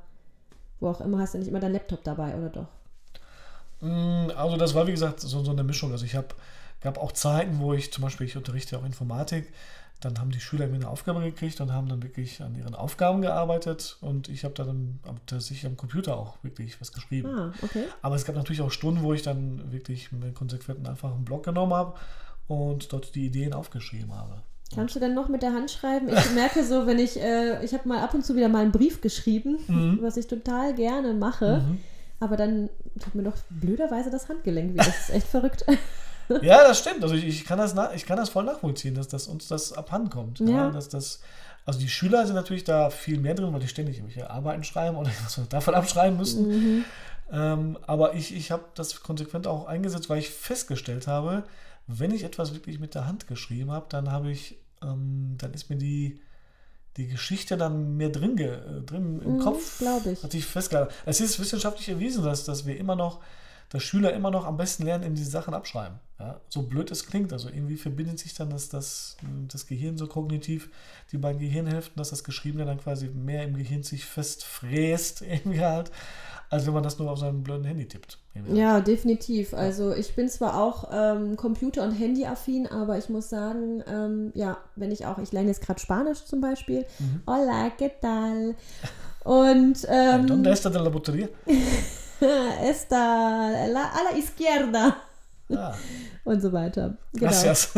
[0.80, 2.68] wo auch immer, hast du nicht immer dein Laptop dabei, oder doch?
[3.82, 5.92] Mm, Also das war wie gesagt so, so eine Mischung.
[5.92, 6.28] Also ich habe
[6.82, 9.52] gab auch Zeiten, wo ich zum Beispiel, ich unterrichte auch Informatik,
[10.00, 13.22] dann haben die Schüler mir eine Aufgabe gekriegt und haben dann wirklich an ihren Aufgaben
[13.24, 17.30] gearbeitet und ich habe dann tatsächlich am Computer auch wirklich was geschrieben.
[17.30, 17.86] Ah, okay.
[18.04, 21.46] Aber es gab natürlich auch Stunden, wo ich dann wirklich mir konsequent einfach einen Block
[21.46, 21.98] genommen habe
[22.48, 24.44] und dort die Ideen aufgeschrieben habe.
[24.76, 26.10] Kannst du denn noch mit der Hand schreiben?
[26.10, 28.72] Ich merke so, wenn ich, äh, ich habe mal ab und zu wieder mal einen
[28.72, 30.00] Brief geschrieben, Mhm.
[30.02, 31.64] was ich total gerne mache,
[32.20, 32.70] aber dann
[33.02, 34.78] tut mir doch blöderweise das Handgelenk weh.
[34.78, 35.66] Das ist echt verrückt.
[36.42, 37.02] Ja, das stimmt.
[37.04, 40.10] Also ich, ich, kann das ich kann das voll nachvollziehen, dass, dass uns das abhanden
[40.10, 40.40] kommt.
[40.42, 40.70] Ja.
[40.72, 41.22] Dass das,
[41.66, 44.98] also die Schüler sind natürlich da viel mehr drin, weil die ständig irgendwelche Arbeiten schreiben
[44.98, 46.84] oder was wir davon abschreiben müssen.
[47.32, 51.44] Ähm, aber ich, ich habe das konsequent auch eingesetzt, weil ich festgestellt habe,
[51.88, 55.70] wenn ich etwas wirklich mit der Hand geschrieben habe, dann habe ich, ähm, dann ist
[55.70, 56.20] mir die,
[56.98, 59.80] die Geschichte dann mehr drin, ge, äh, drin im Mhm, Kopf.
[59.80, 60.22] glaub ich.
[60.24, 60.94] Hat sich festgehalten.
[61.06, 63.22] Es ist wissenschaftlich erwiesen, dass, dass wir immer noch,
[63.70, 66.00] dass Schüler immer noch am besten lernen, indem sie Sachen abschreiben.
[66.20, 66.40] Ja?
[66.50, 67.34] So blöd es klingt.
[67.34, 70.70] Also irgendwie verbindet sich dann das, das, das Gehirn so kognitiv,
[71.12, 75.92] die beiden Gehirnhälften, dass das Geschriebene dann quasi mehr im Gehirn sich festfräst, irgendwie halt,
[76.50, 78.20] als wenn man das nur auf seinem blöden Handy tippt.
[78.54, 79.54] Ja, definitiv.
[79.54, 84.58] Also ich bin zwar auch ähm, Computer- und Handy-affin, aber ich muss sagen, ähm, ja,
[84.76, 86.86] wenn ich auch, ich lerne jetzt gerade Spanisch zum Beispiel.
[87.26, 88.56] Hola, ¿qué tal?
[89.24, 91.28] Und ähm, ¿Dónde está de la batería?
[92.64, 94.96] esta la, a la izquierda
[95.56, 95.74] Ah,
[96.26, 96.98] und so weiter.
[97.14, 97.32] Genau.
[97.32, 97.72] gracias.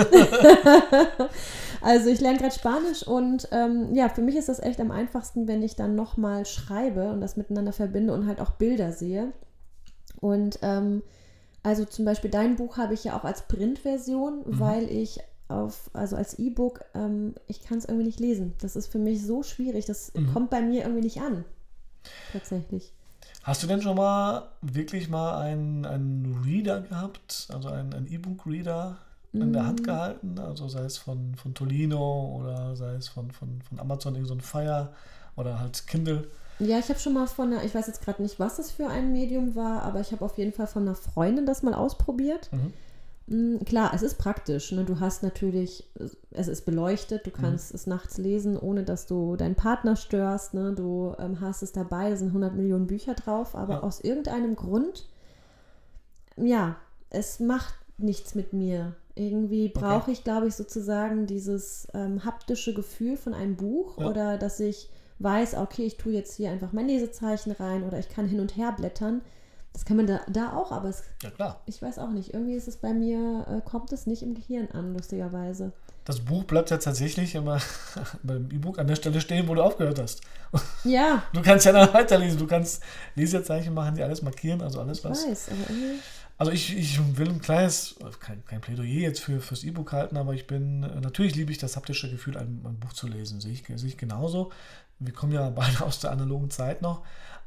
[1.82, 5.48] Also ich lerne gerade Spanisch und ähm, ja, für mich ist das echt am einfachsten,
[5.48, 9.32] wenn ich dann nochmal schreibe und das miteinander verbinde und halt auch Bilder sehe.
[10.20, 11.02] Und ähm,
[11.64, 16.16] also zum Beispiel dein Buch habe ich ja auch als Printversion, weil ich auf, also
[16.16, 18.54] als E-Book, ähm, ich kann es irgendwie nicht lesen.
[18.62, 21.44] Das ist für mich so schwierig, das kommt bei mir irgendwie nicht an.
[22.32, 22.94] Tatsächlich.
[23.44, 28.98] Hast du denn schon mal wirklich mal einen, einen Reader gehabt, also einen, einen E-Book-Reader
[29.34, 29.84] in der Hand Mm.
[29.84, 34.28] gehalten, also sei es von, von Tolino oder sei es von, von, von Amazon, irgend
[34.28, 34.90] so ein Fire
[35.36, 36.28] oder halt Kindle.
[36.60, 38.88] Ja, ich habe schon mal von einer, ich weiß jetzt gerade nicht, was das für
[38.88, 42.50] ein Medium war, aber ich habe auf jeden Fall von einer Freundin das mal ausprobiert.
[42.52, 42.74] Mhm.
[43.28, 44.72] Mm, Klar, es ist praktisch.
[44.74, 44.84] Ne?
[44.84, 45.88] Du hast natürlich,
[46.32, 47.32] es ist beleuchtet, Mhm.
[47.32, 50.54] du kannst es nachts lesen, ohne dass du deinen Partner störst.
[50.56, 50.74] Ne?
[50.74, 53.84] Du ähm, hast es dabei, da sind 100 Millionen Bücher drauf, aber Ja.
[53.84, 55.08] aus irgendeinem Grund,
[56.36, 56.76] ja,
[57.10, 58.96] es macht nichts mit mir.
[59.20, 59.80] Irgendwie Okay.
[59.86, 64.08] brauche ich, glaube ich, sozusagen dieses ähm, haptische Gefühl von einem Buch Ja.
[64.08, 68.08] oder dass ich weiß, okay, ich tue jetzt hier einfach mein Lesezeichen rein oder ich
[68.10, 69.22] kann hin und her blättern.
[69.74, 72.34] Das kann man da, da auch, aber es Ja ich weiß auch nicht.
[72.34, 75.74] Irgendwie ist es bei mir, äh, kommt es nicht im Gehirn an, lustigerweise.
[76.06, 77.60] Das Buch bleibt ja tatsächlich immer
[78.24, 80.22] beim E-Book an der Stelle stehen, wo du aufgehört hast.
[80.84, 82.40] Ja, Du kannst ja dann weiterlesen.
[82.40, 82.82] Du kannst
[83.16, 85.28] Lesezeichen machen, die alles markieren, also alles ich was.
[85.28, 86.00] weiß, aber irgendwie.
[86.40, 90.34] Also ich, ich will ein kleines, kein, kein Plädoyer jetzt für, fürs E-Book halten, aber
[90.34, 93.42] ich bin, natürlich liebe ich das haptische Gefühl, ein, ein Buch zu lesen.
[93.42, 94.50] Sehe ich, sehe ich genauso.
[95.00, 97.04] Wir kommen ja beide aus der analogen Zeit noch.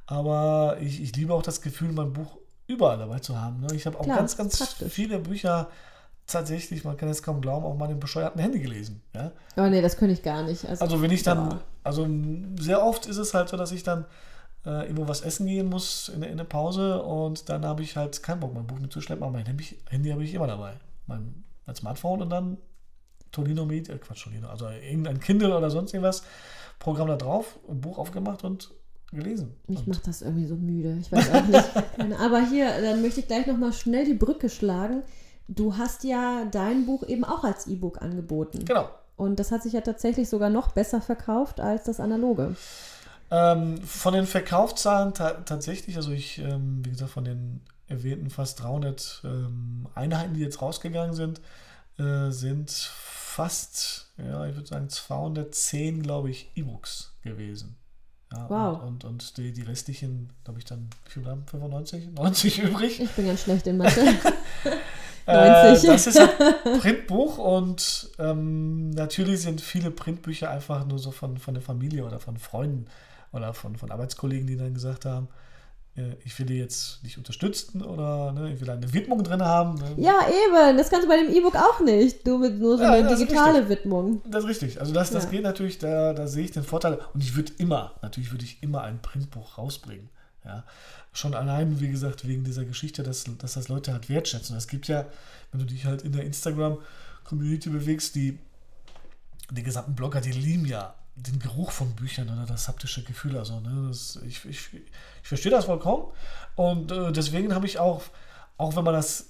[0.07, 3.61] Aber ich, ich liebe auch das Gefühl, mein Buch überall dabei zu haben.
[3.61, 3.69] Ne?
[3.75, 4.93] Ich habe auch Klar, ganz, ganz praktisch.
[4.93, 5.71] viele Bücher
[6.27, 9.03] tatsächlich, man kann es kaum glauben, auf meinem bescheuerten Handy gelesen.
[9.15, 9.33] Ja?
[9.57, 10.67] Aber nee, das könnte ich gar nicht.
[10.67, 12.07] Also, Also wenn ich dann, also
[12.59, 14.05] sehr oft ist es halt so, dass ich dann
[14.65, 17.97] äh, irgendwo was essen gehen muss in, der- in der Pause und dann habe ich
[17.97, 20.75] halt keinen Bock, mein Buch mitzuschleppen, aber mein Handy, Handy habe ich immer dabei.
[21.07, 22.59] Mein, mein Smartphone und dann
[23.33, 26.23] Tolino Media, äh, Quatsch, Tolino, also irgendein Kindle oder sonst irgendwas,
[26.79, 28.71] Programm da drauf, ein Buch aufgemacht und
[29.13, 29.55] gelesen.
[29.69, 30.97] mich macht das irgendwie so müde.
[31.01, 32.19] Ich weiß auch nicht.
[32.21, 35.03] Aber hier, dann möchte ich gleich nochmal schnell die Brücke schlagen.
[35.49, 38.65] Du hast ja dein Buch eben auch als E-Book angeboten.
[38.65, 38.89] genau.
[39.17, 42.57] Und das hat sich ja tatsächlich sogar noch besser verkauft als das analoge.
[43.35, 48.63] Ähm, von den Verkaufszahlen ta tatsächlich, also ich, ähm, wie gesagt, von den erwähnten fast
[48.63, 51.41] 300 ähm, Einheiten, die jetzt rausgegangen sind,
[51.99, 57.77] äh, sind fast, ja, ich würde sagen 210, glaube ich, E-Books gewesen.
[58.35, 58.83] Ja, Wow.
[58.83, 61.47] Und, und, und die, die restlichen, glaube ich, dann, wie viel bleiben?
[61.47, 63.01] 95, 90 übrig.
[63.01, 64.15] Ich bin ganz schlecht in Mathe.
[65.27, 65.89] Äh, 90.
[65.89, 66.29] das ist ein
[66.81, 72.21] Printbuch und ähm, natürlich sind viele Printbücher einfach nur so von, von der Familie oder
[72.21, 72.87] von Freunden
[73.33, 75.29] oder von, von Arbeitskollegen, die dann gesagt haben,
[75.97, 79.75] äh, ich will die jetzt nicht unterstützen oder ne, ich will eine Widmung drin haben.
[79.75, 79.95] Ne?
[79.99, 80.77] ja, eben.
[80.77, 82.27] Das kannst du bei dem E-Book auch nicht.
[82.27, 84.23] Du mit nur so Ja, eine digitale Widmung.
[84.31, 84.81] Das ist richtig.
[84.81, 85.31] Also das, das Ja.
[85.31, 86.99] geht natürlich, da, da sehe ich den Vorteil.
[87.13, 90.09] Und ich würde immer, natürlich würde ich immer ein Printbuch rausbringen.
[90.45, 90.65] Ja.
[91.13, 94.57] Schon allein, wie gesagt, wegen dieser Geschichte, dass, dass das Leute halt wertschätzen.
[94.57, 95.07] Es gibt ja,
[95.53, 98.39] wenn du dich halt in der Instagram-Community bewegst, die,
[99.51, 103.37] die gesamten Blogger, die lieben ja den Geruch von Büchern oder das haptische Gefühl.
[103.37, 106.05] Also, ne, das, ich, ich, ich verstehe das vollkommen.
[106.57, 108.03] Und äh, deswegen habe ich auch,
[108.57, 109.27] auch wenn man das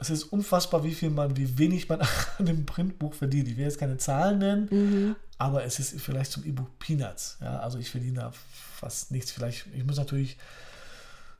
[0.00, 2.00] es ist unfassbar, wie viel man, wie wenig man
[2.38, 3.48] an dem Printbuch verdient.
[3.48, 5.16] Ich will jetzt keine Zahlen nennen, Mhm.
[5.38, 7.36] aber es ist vielleicht zum E-Book Peanuts.
[7.40, 8.32] Ja, also ich verdiene da
[8.76, 9.32] fast nichts.
[9.32, 10.36] Vielleicht, ich muss natürlich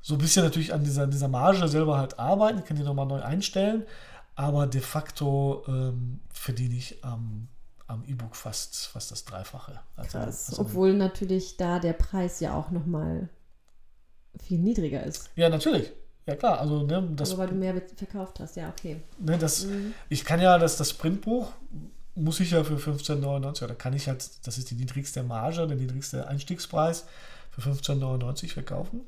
[0.02, 2.58] so ein bisschen natürlich an dieser, dieser Marge selber halt arbeiten.
[2.58, 3.84] Ich kann die nochmal neu einstellen.
[4.34, 7.46] Aber de facto ähm, verdiene ich am,
[7.88, 9.80] am E-Book fast, fast das Dreifache.
[9.96, 10.50] Also, Krass.
[10.50, 13.28] also- Obwohl natürlich da der Preis ja auch nochmal
[14.40, 15.30] viel niedriger ist.
[15.34, 15.92] ja, natürlich.
[16.26, 19.00] Ja klar, also ne, das, Aber weil du mehr verkauft hast, ja, okay.
[19.18, 19.94] ne, das, Mhm.
[20.10, 21.50] Ich kann ja das, das Printbuch,
[22.14, 25.76] muss ich ja für 15,99 oder kann ich halt, das ist die niedrigste Marge, der
[25.78, 27.06] niedrigste Einstiegspreis,
[27.50, 29.00] für 15,99 verkaufen.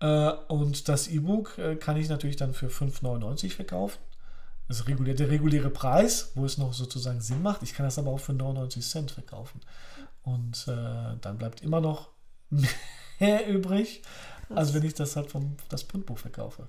[0.00, 3.98] Äh, und das E-Book äh, kann ich natürlich dann für 5,99 verkaufen.
[4.70, 7.64] Das ist regulär, der reguläre Preis, wo es noch sozusagen Sinn macht.
[7.64, 9.60] Ich kann das aber auch für 99 Cent verkaufen.
[10.22, 12.10] Und äh, dann bleibt immer noch
[13.18, 14.02] mehr übrig,
[14.48, 16.68] als wenn ich das halt vom das Printbuch verkaufe.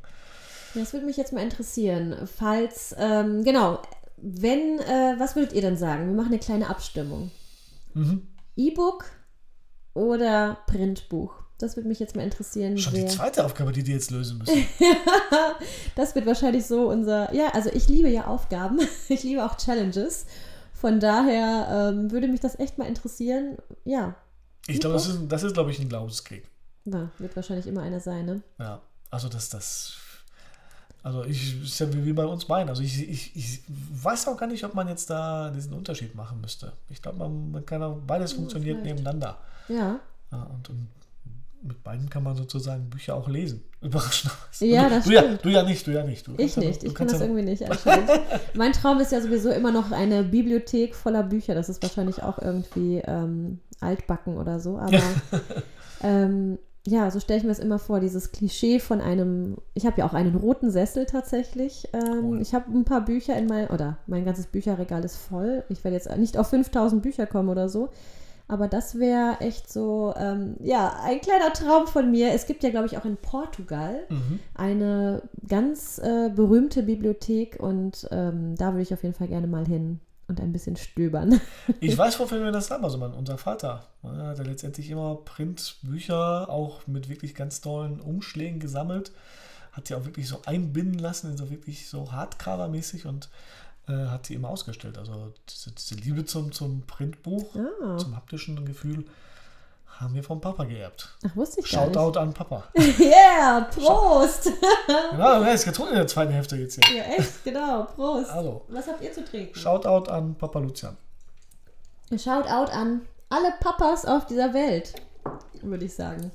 [0.74, 2.16] Das würde mich jetzt mal interessieren.
[2.26, 3.84] Falls, ähm, genau,
[4.18, 6.08] wenn, äh, was würdet ihr denn sagen?
[6.08, 7.30] Wir machen eine kleine Abstimmung.
[7.94, 8.26] Mhm.
[8.56, 9.12] E-Book
[9.94, 11.36] oder Printbuch?
[11.62, 12.78] Das würde mich jetzt mal interessieren.
[12.78, 14.66] Schon die wer- zweite Aufgabe, die die jetzt lösen müssen.
[15.96, 17.34] das wird wahrscheinlich so unser.
[17.34, 18.80] Ja, also ich liebe ja Aufgaben.
[19.10, 20.26] Ich liebe auch Challenges.
[20.74, 23.58] Von daher ähm, würde mich das echt mal interessieren.
[23.86, 24.16] Ja,
[24.68, 26.50] Ich glaube, das ist, das ist, glaube ich, ein Glaubenskrieg.
[26.86, 28.42] na, wird wahrscheinlich immer einer sein, ne?
[28.58, 29.94] Ja, also das, das,
[31.04, 32.70] also ich, ist ja wie wie bei uns beiden.
[32.70, 36.42] Also ich, ich, ich weiß auch gar nicht, ob man jetzt da diesen Unterschied machen
[36.42, 36.72] müsste.
[36.90, 38.96] Ich glaube, man, man kann auch, beides Ja, funktioniert vielleicht.
[38.98, 39.38] nebeneinander.
[39.68, 40.00] Ja.
[40.32, 40.88] Ja, und, und
[41.64, 43.64] mit beiden kann man sozusagen Bücher auch lesen.
[43.82, 44.66] Überraschenderweise.
[44.66, 45.46] Ja, du, das du, ja, stimmt.
[45.46, 46.28] du ja nicht, du ja nicht.
[46.28, 48.10] Du Ich ja- nicht, du ich kann das ja- irgendwie nicht anscheinend.
[48.54, 51.56] mein Traum ist ja sowieso immer noch eine Bibliothek voller Bücher.
[51.56, 54.78] Das ist wahrscheinlich auch irgendwie ähm, altbacken oder so.
[54.78, 55.00] Aber
[56.04, 60.00] ähm, ja, so stelle ich mir das immer vor, dieses Klischee von einem, ich habe
[60.00, 61.88] ja auch einen roten Sessel tatsächlich.
[61.94, 62.42] Ähm, Cool.
[62.42, 65.64] Ich habe ein paar Bücher in mein, oder mein ganzes Bücherregal ist voll.
[65.70, 67.90] Ich werde jetzt nicht auf 5000 Bücher kommen oder so.
[68.52, 72.34] Aber das wäre echt so, ähm, ja, ein kleiner Traum von mir.
[72.34, 74.40] Es gibt ja, glaube ich, auch in Portugal Mhm.
[74.56, 79.66] eine ganz äh, berühmte Bibliothek und ähm, da würde ich auf jeden Fall gerne mal
[79.66, 81.40] hin und ein bisschen stöbern.
[81.80, 82.84] Ich weiß, wofür wir das haben.
[82.84, 88.02] Also mein, unser Vater ne, hat ja letztendlich immer Printbücher auch mit wirklich ganz tollen
[88.02, 89.14] Umschlägen gesammelt.
[89.72, 93.30] Hat die auch wirklich so einbinden lassen, in so wirklich so Hardcover-mäßig und
[93.88, 94.98] hat die immer ausgestellt.
[94.98, 97.98] Also diese, diese Liebe zum, zum Printbuch, Ah.
[97.98, 99.06] zum haptischen Gefühl,
[100.00, 101.10] haben wir vom Papa geerbt.
[101.28, 101.68] Ach, wusste ich.
[101.68, 102.64] Shoutout an Papa.
[103.00, 104.50] Yeah, Prost!
[104.90, 106.98] ja, er ist getrunken in der zweiten Hälfte jetzt hier.
[106.98, 108.30] ja, echt, genau, Prost.
[108.32, 109.54] Also, Was habt ihr zu trinken?
[109.54, 110.98] Shoutout an Papa Lucian.
[112.12, 114.94] Shoutout an alle Papas auf dieser Welt,
[115.62, 116.32] würde ich sagen.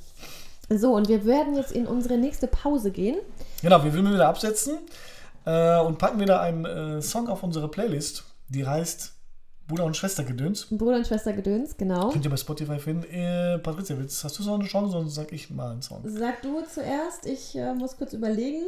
[0.69, 3.19] So, und wir werden jetzt in unsere nächste Pause gehen.
[3.63, 4.79] Genau, wir will wieder absetzen
[5.47, 9.15] äh, und packen wieder einen äh, Song auf unsere Playlist, die heißt
[9.67, 10.67] Bruder und Schwester Gedöns.
[10.71, 12.11] Bruder und Schwester Gedöns, genau.
[12.11, 13.05] Könnt ihr bei Spotify finden.
[13.11, 16.03] Äh, Patricia, willst, hast du so eine Chance, sonst sag ich mal einen Song.
[16.05, 18.63] Sag du zuerst, ich äh, muss kurz überlegen.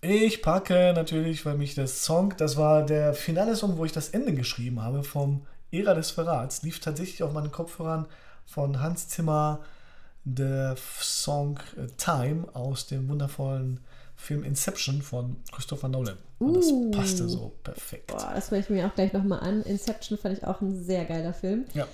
[0.00, 4.10] Ich packe natürlich, weil mich das Song, das war der finale Song, wo ich das
[4.10, 8.06] Ende geschrieben habe, vom Ära des Verrats, lief tatsächlich auf meinen Kopfhörern
[8.46, 9.60] von Hans Zimmer
[10.24, 13.80] der Song äh, Time aus dem wundervollen
[14.18, 16.18] Film Inception von Christopher Nolan.
[16.38, 16.90] Und das Uh.
[16.90, 18.08] passte so perfekt.
[18.08, 19.62] Boah, das höre ich mir auch gleich nochmal an.
[19.62, 21.64] Inception fand ich auch ein sehr geiler Film.
[21.72, 21.86] Ja.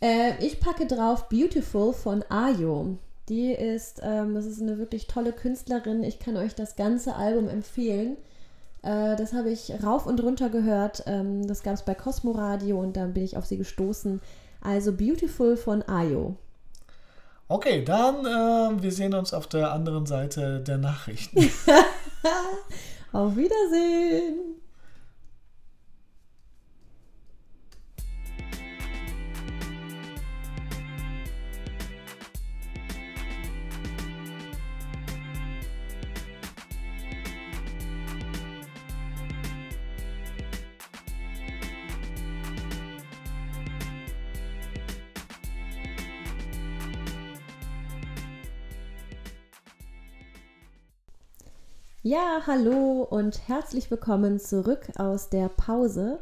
[0.00, 2.96] Äh, ich packe drauf Beautiful von Ayo.
[3.28, 6.02] Die ist, ähm, das ist eine wirklich tolle Künstlerin.
[6.02, 8.16] Ich kann euch das ganze Album empfehlen.
[8.82, 11.04] Äh, das habe ich rauf und runter gehört.
[11.06, 14.20] Ähm, das gab es bei Cosmo Radio und dann bin ich auf sie gestoßen.
[14.62, 16.36] Also Beautiful von Ayo.
[17.48, 21.38] Okay, dann äh, wir sehen uns auf der anderen Seite der Nachrichten.
[23.12, 24.56] Auf Wiedersehen!
[52.08, 56.20] Ja, hallo und herzlich willkommen zurück aus der Pause.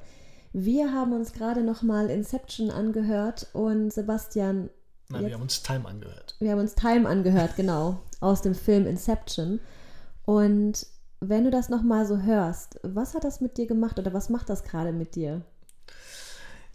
[0.54, 4.70] Wir haben uns gerade nochmal Inception angehört und Sebastian,
[5.10, 6.36] Nein, Jetzt- wir haben uns Time angehört.
[6.38, 9.60] wir haben uns Time angehört, genau, aus dem Film Inception.
[10.24, 10.86] Und
[11.20, 14.48] wenn du das nochmal so hörst, was hat das mit dir gemacht oder was macht
[14.48, 15.42] das gerade mit dir?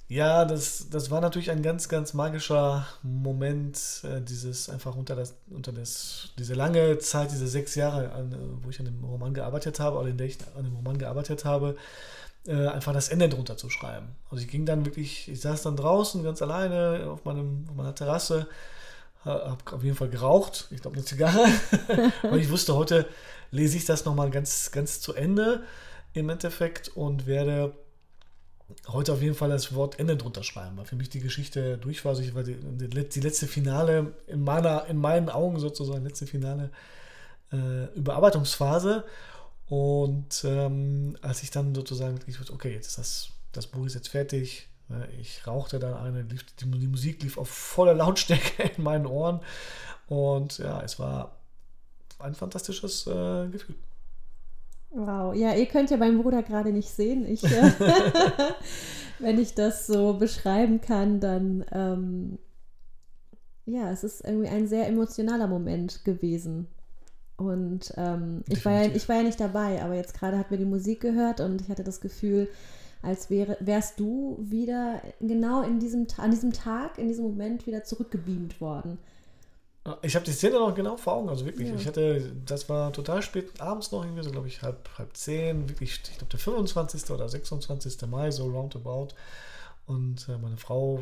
[0.09, 5.35] Ja, das, das war natürlich ein ganz, ganz magischer Moment, äh, dieses einfach unter das,
[5.51, 9.35] unter das, diese lange Zeit, diese sechs Jahre, an, äh, wo ich an dem Roman
[9.35, 11.75] gearbeitet habe, oder in der ich an dem Roman gearbeitet habe,
[12.47, 14.07] äh, einfach das Ende drunter zu schreiben.
[14.31, 17.93] Also ich ging dann wirklich, ich saß dann draußen ganz alleine auf, meinem, auf meiner
[17.93, 18.47] Terrasse,
[19.25, 21.45] habe auf jeden Fall geraucht, ich glaube eine Zigarre,
[22.23, 23.05] weil ich wusste, heute
[23.51, 25.61] lese ich das nochmal ganz, ganz zu Ende
[26.13, 27.73] im Endeffekt und werde
[28.87, 32.03] heute auf jeden Fall das Wort Ende drunter schreiben, weil für mich die Geschichte durch
[32.05, 32.11] war.
[32.11, 36.71] Also ich war die, die, letzte Finale, in, meiner, in meinen Augen sozusagen, letzte Finale
[37.51, 39.03] äh, Überarbeitungsphase.
[39.67, 42.19] Und ähm, als ich dann sozusagen
[42.51, 44.67] okay, jetzt ist das, das Buch ist jetzt fertig.
[44.87, 49.41] ne, Ich rauchte dann eine, die Musik lief auf voller Lautstärke in meinen Ohren.
[50.07, 51.37] Und ja, es war
[52.17, 53.75] ein fantastisches äh, Gefühl.
[54.91, 57.25] Wow, ja, ihr könnt ja meinen Bruder gerade nicht sehen.
[57.25, 57.71] Ich, äh,
[59.19, 62.39] wenn ich das so beschreiben kann, dann ähm,
[63.69, 66.67] ja, es ist irgendwie ein sehr emotionaler Moment gewesen.
[67.37, 70.57] Und ähm, ich, war ja, ich war ja nicht dabei, aber jetzt gerade hat mir
[70.57, 72.49] die Musik gehört und ich hatte das Gefühl,
[73.01, 77.85] als wäre, wärst du wieder genau in diesem, an diesem Tag, in diesem Moment wieder
[77.85, 78.97] zurückgebeamt worden.
[80.01, 81.69] Ich habe die Szene noch genau vor Augen, also wirklich.
[81.69, 81.75] Ja.
[81.75, 85.69] Ich hatte, das war total spät abends noch, irgendwie so, glaube ich, halb, halb zehn,
[85.69, 87.09] wirklich, ich glaube, der 25.
[87.11, 88.01] oder 26.
[88.07, 89.09] Mai, so roundabout.
[89.85, 90.99] Und äh, meine Frau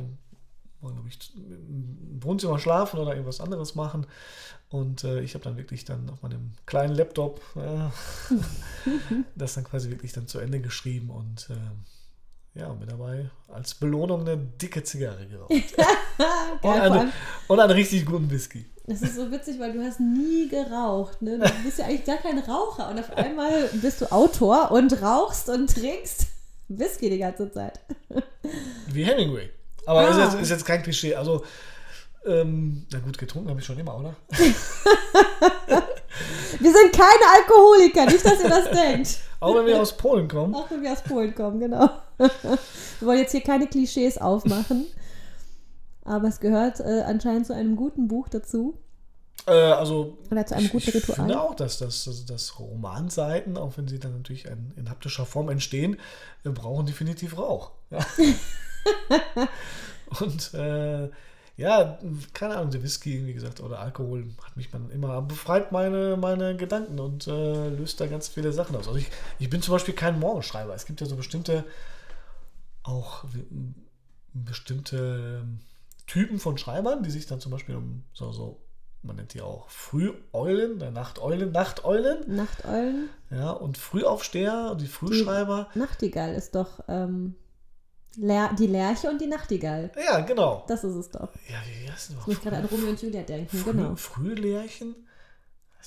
[0.81, 4.05] war, glaube ich, im Wohnzimmer schlafen oder irgendwas anderes machen.
[4.69, 7.89] Und äh, ich habe dann wirklich dann auf meinem kleinen Laptop äh,
[9.35, 11.55] das dann quasi wirklich dann zu Ende geschrieben und äh,
[12.57, 15.51] ja, und mir dabei als Belohnung eine dicke Zigarre geraucht.
[16.61, 17.11] und, eine,
[17.47, 18.65] und einen richtig guten Whisky.
[18.85, 21.21] Das ist so witzig, weil du hast nie geraucht.
[21.21, 21.37] Ne?
[21.39, 22.89] Du bist ja eigentlich gar kein Raucher.
[22.89, 26.27] Und auf einmal bist du Autor und rauchst und trinkst
[26.69, 27.79] Whisky die ganze Zeit.
[28.87, 29.49] Wie Hemingway.
[29.85, 30.09] Aber Ah.
[30.09, 31.15] ist, jetzt, ist jetzt kein Klischee.
[31.15, 31.43] Also
[32.25, 34.13] Ähm, na gut, getrunken habe ich schon immer, oder?
[36.59, 39.19] Wir sind keine Alkoholiker, nicht, dass ihr das denkt.
[39.39, 40.53] Auch wenn wir aus Polen kommen.
[40.55, 41.89] Auch wenn wir aus Polen kommen, genau.
[42.17, 44.85] Wir wollen jetzt hier keine Klischees aufmachen.
[46.03, 48.77] Aber es gehört äh, anscheinend zu einem guten Buch dazu.
[49.45, 51.15] Äh, also, Oder zu einem ich, guten ich Ritual.
[51.17, 55.25] finde auch, dass, das, dass, dass Romanseiten, auch wenn sie dann natürlich in, in haptischer
[55.25, 55.97] Form entstehen,
[56.43, 57.71] äh, brauchen definitiv Rauch.
[57.91, 57.99] Ja.
[60.21, 61.09] Und äh,
[61.57, 61.97] ja,
[62.33, 66.55] keine Ahnung, der Whisky, wie gesagt, oder Alkohol hat mich dann immer befreit meine, meine
[66.55, 68.87] Gedanken und äh, löst da ganz viele Sachen aus.
[68.87, 69.09] Also ich,
[69.39, 70.75] ich bin zum Beispiel kein Morgenschreiber.
[70.75, 71.65] Es gibt ja so bestimmte
[72.87, 73.25] auch
[74.33, 75.59] bestimmte ähm,
[76.05, 78.61] Typen von Schreibern, die sich dann zum Beispiel um so, so
[79.03, 83.09] man nennt die auch Früheulen, äh, Nachteulen, Nachteulen, Nachteulen.
[83.29, 85.69] ja, und Frühaufsteher, die Frühschreiber.
[85.75, 87.35] Nachtigall ist doch ähm,
[88.17, 89.91] Ler die Lerche und die Nachtigall.
[90.03, 90.65] Ja, genau.
[90.67, 91.29] Das ist es doch.
[91.47, 93.95] Ja, wie heißt denn Ich muss gerade an Romeo und Julia denken, Früh, genau.
[93.95, 94.95] Frühlärchen?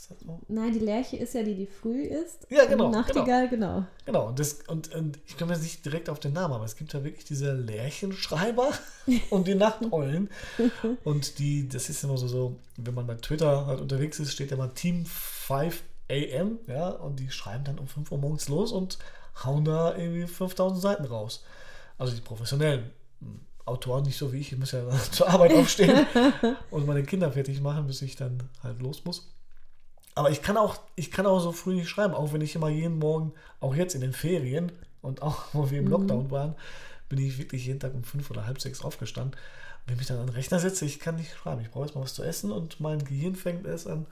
[0.01, 0.40] Heißt das so?
[0.48, 2.46] Nein, die Lerche ist ja die, die früh ist.
[2.48, 3.84] Ja, genau, Und Nachtigall, genau.
[4.07, 6.76] Genau, und, das, und, und ich komme jetzt nicht direkt auf den Namen, aber es
[6.76, 8.70] gibt ja wirklich diese Lärchenschreiber
[9.30, 10.30] und die Nachteulen.
[11.05, 14.51] Und die, das ist immer so, so, wenn man bei Twitter halt unterwegs ist, steht
[14.51, 18.72] ja mal Team 5 AM, ja, und die schreiben dann um 5 Uhr morgens los
[18.72, 18.98] und
[19.44, 21.44] hauen da irgendwie 5000 Seiten raus.
[21.98, 22.90] Also die professionellen
[23.20, 24.82] hm, Autoren, nicht so wie ich, ich muss ja
[25.12, 26.07] zur Arbeit aufstehen
[26.70, 29.30] und meine Kinder fertig machen, bis ich dann halt los muss.
[30.21, 32.68] Aber ich kann auch, ich kann auch so früh nicht schreiben, auch wenn ich immer
[32.68, 36.55] jeden Morgen, auch jetzt in den Ferien und auch wo wir im Lockdown waren,
[37.09, 39.35] bin ich wirklich jeden Tag um fünf oder halb sechs aufgestanden.
[39.87, 41.62] Wenn ich mich dann an den Rechner setze, ich kann nicht schreiben.
[41.62, 44.05] Ich brauche erstmal was zu essen und mein Gehirn fängt erst an,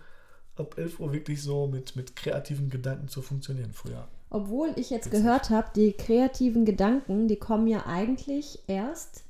[0.57, 4.09] ab 11 Uhr wirklich so mit, mit kreativen Gedanken zu funktionieren früher.
[4.31, 9.25] Obwohl ich jetzt gehört habe, die kreativen Gedanken, die kommen ja eigentlich erst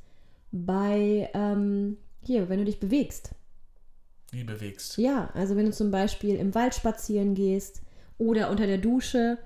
[0.52, 3.32] bei, ähm, hier, wenn du dich bewegst.
[4.30, 4.98] Wie bewegst.
[4.98, 7.80] Ja, also wenn du zum Beispiel im Wald spazieren gehst
[8.18, 9.38] oder unter der Dusche.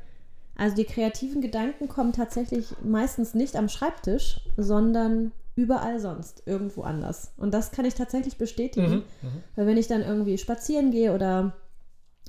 [0.57, 7.33] Also die kreativen Gedanken kommen tatsächlich meistens nicht am Schreibtisch, sondern überall sonst, irgendwo anders.
[7.37, 9.43] Und das kann ich tatsächlich bestätigen, Mhm, mhm.
[9.57, 11.55] weil wenn ich dann irgendwie spazieren gehe oder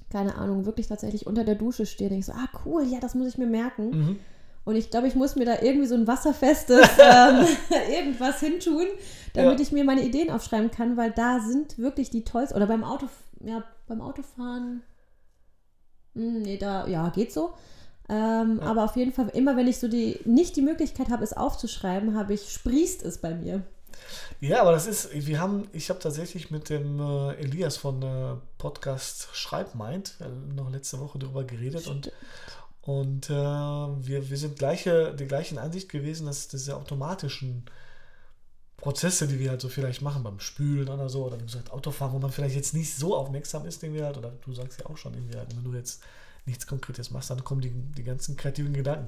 [0.09, 3.15] keine Ahnung, wirklich tatsächlich unter der Dusche stehe, denke ich so, ah cool, ja, das
[3.15, 3.89] muss ich mir merken.
[3.89, 4.19] Mhm.
[4.65, 7.45] Und ich glaube, ich muss mir da irgendwie so ein wasserfestes ähm,
[7.91, 8.85] irgendwas hintun,
[9.33, 9.63] damit Ja.
[9.63, 12.55] ich mir meine Ideen aufschreiben kann, weil da sind wirklich die tollsten.
[12.55, 13.07] Oder beim Auto,
[13.41, 14.81] ja, beim Autofahren.
[16.15, 17.53] hm, nee, da, ja, geht so.
[18.09, 18.67] Ähm, Ja.
[18.67, 22.15] Aber auf jeden Fall, immer wenn ich so die, nicht die Möglichkeit habe, es aufzuschreiben,
[22.17, 23.63] habe ich, sprießt es bei mir.
[24.41, 28.35] Ja, aber das ist, wir haben, ich habe tatsächlich mit dem äh, Elias von äh,
[28.57, 32.11] Podcast Schreibmind äh, noch letzte Woche darüber geredet und
[32.85, 37.63] Und äh, wir, wir sind gleiche, der gleichen Ansicht gewesen, dass diese automatischen
[38.75, 42.13] Prozesse, die wir halt so vielleicht machen beim Spülen oder so, oder wie gesagt Autofahren,
[42.13, 44.97] wo man vielleicht jetzt nicht so aufmerksam ist, irgendwie halt, oder du sagst ja auch
[44.97, 46.03] schon irgendwie halt, wenn du jetzt
[46.45, 49.07] nichts Konkretes machst, dann kommen die, die ganzen kreativen Gedanken.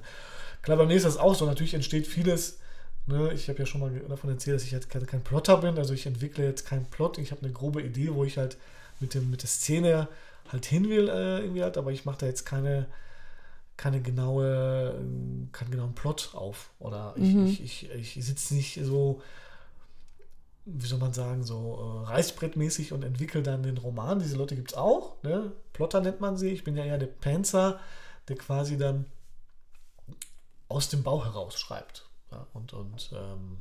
[0.61, 2.59] Klar, beim nächsten ist das auch so, natürlich entsteht vieles,
[3.07, 3.33] ne?
[3.33, 5.93] ich habe ja schon mal davon erzählt, dass ich halt kein, kein Plotter bin, also
[5.93, 8.55] ich entwickle jetzt keinen Plot, ich habe eine grobe Idee, wo ich halt
[9.01, 10.07] mit, dem, mit der Szene
[10.47, 12.85] halt hin will, äh, irgendwie halt, aber ich mache da jetzt keine
[13.77, 16.71] keine genaue, ähm, keinen genauen Plot auf.
[16.79, 17.45] Oder ich, Mhm.
[17.47, 17.61] ich,
[17.91, 19.21] ich, ich sitze nicht so,
[20.65, 24.19] wie soll man sagen, so äh, reißbrettmäßig und entwickle dann den Roman.
[24.19, 25.21] Diese Leute gibt es auch.
[25.23, 25.51] Ne?
[25.73, 26.49] Plotter nennt man sie.
[26.49, 27.79] Ich bin ja eher der Panzer,
[28.27, 29.05] der quasi dann
[30.67, 32.09] aus dem Bauch heraus schreibt.
[32.31, 32.47] Ja?
[32.53, 33.57] Und, und ähm,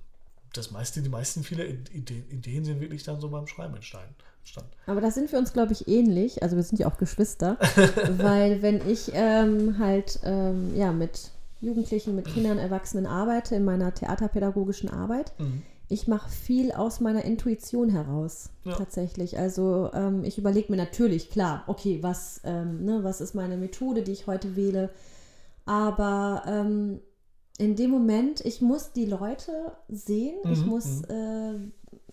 [0.52, 4.14] das meiste, die meisten viele Ideen, Ideen sind wirklich dann so beim Schreiben entstanden.
[4.44, 4.70] Entstanden.
[4.86, 6.42] Aber da sind wir uns, glaube ich, ähnlich.
[6.42, 7.56] Also wir sind ja auch Geschwister.
[8.18, 11.30] weil wenn ich ähm, halt ähm, ja, mit
[11.60, 15.62] Jugendlichen, mit Kindern, Erwachsenen arbeite, in meiner theaterpädagogischen Arbeit, Mhm.
[15.88, 18.50] ich mache viel aus meiner Intuition heraus.
[18.64, 18.74] Ja.
[18.74, 19.38] Tatsächlich.
[19.38, 24.02] Also ähm, ich überlege mir natürlich, klar, okay, was, ähm, ne, was ist meine Methode,
[24.02, 24.90] die ich heute wähle.
[25.66, 27.00] Aber ähm,
[27.56, 29.52] in dem Moment, ich muss die Leute
[29.88, 31.54] sehen, ich Mhm, muss äh,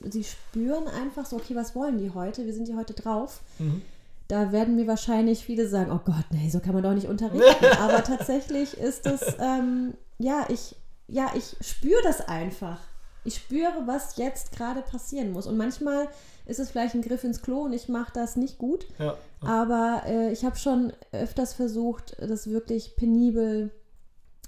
[0.02, 2.46] sie spüren einfach so, okay, was wollen die heute?
[2.46, 3.42] Wir sind die heute drauf.
[3.60, 3.82] Mhm.
[4.28, 7.66] Da werden mir wahrscheinlich viele sagen, oh Gott, nee, so kann man doch nicht unterrichten.
[7.80, 10.76] Aber tatsächlich ist es, ähm, ja, ich,
[11.08, 12.80] ja, ich spüre das einfach.
[13.24, 15.46] Ich spüre, was jetzt gerade passieren muss.
[15.48, 16.08] Und manchmal
[16.46, 18.86] ist es vielleicht ein Griff ins Klo und ich mache das nicht gut.
[18.98, 19.16] Ja.
[19.42, 23.70] Aber äh, ich habe schon öfters versucht, das wirklich penibel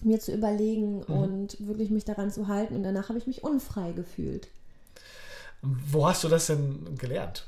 [0.01, 1.15] mir zu überlegen Mhm.
[1.15, 2.75] und wirklich mich daran zu halten.
[2.75, 4.47] Und danach habe ich mich unfrei gefühlt.
[5.63, 7.47] Wo hast du das denn gelernt?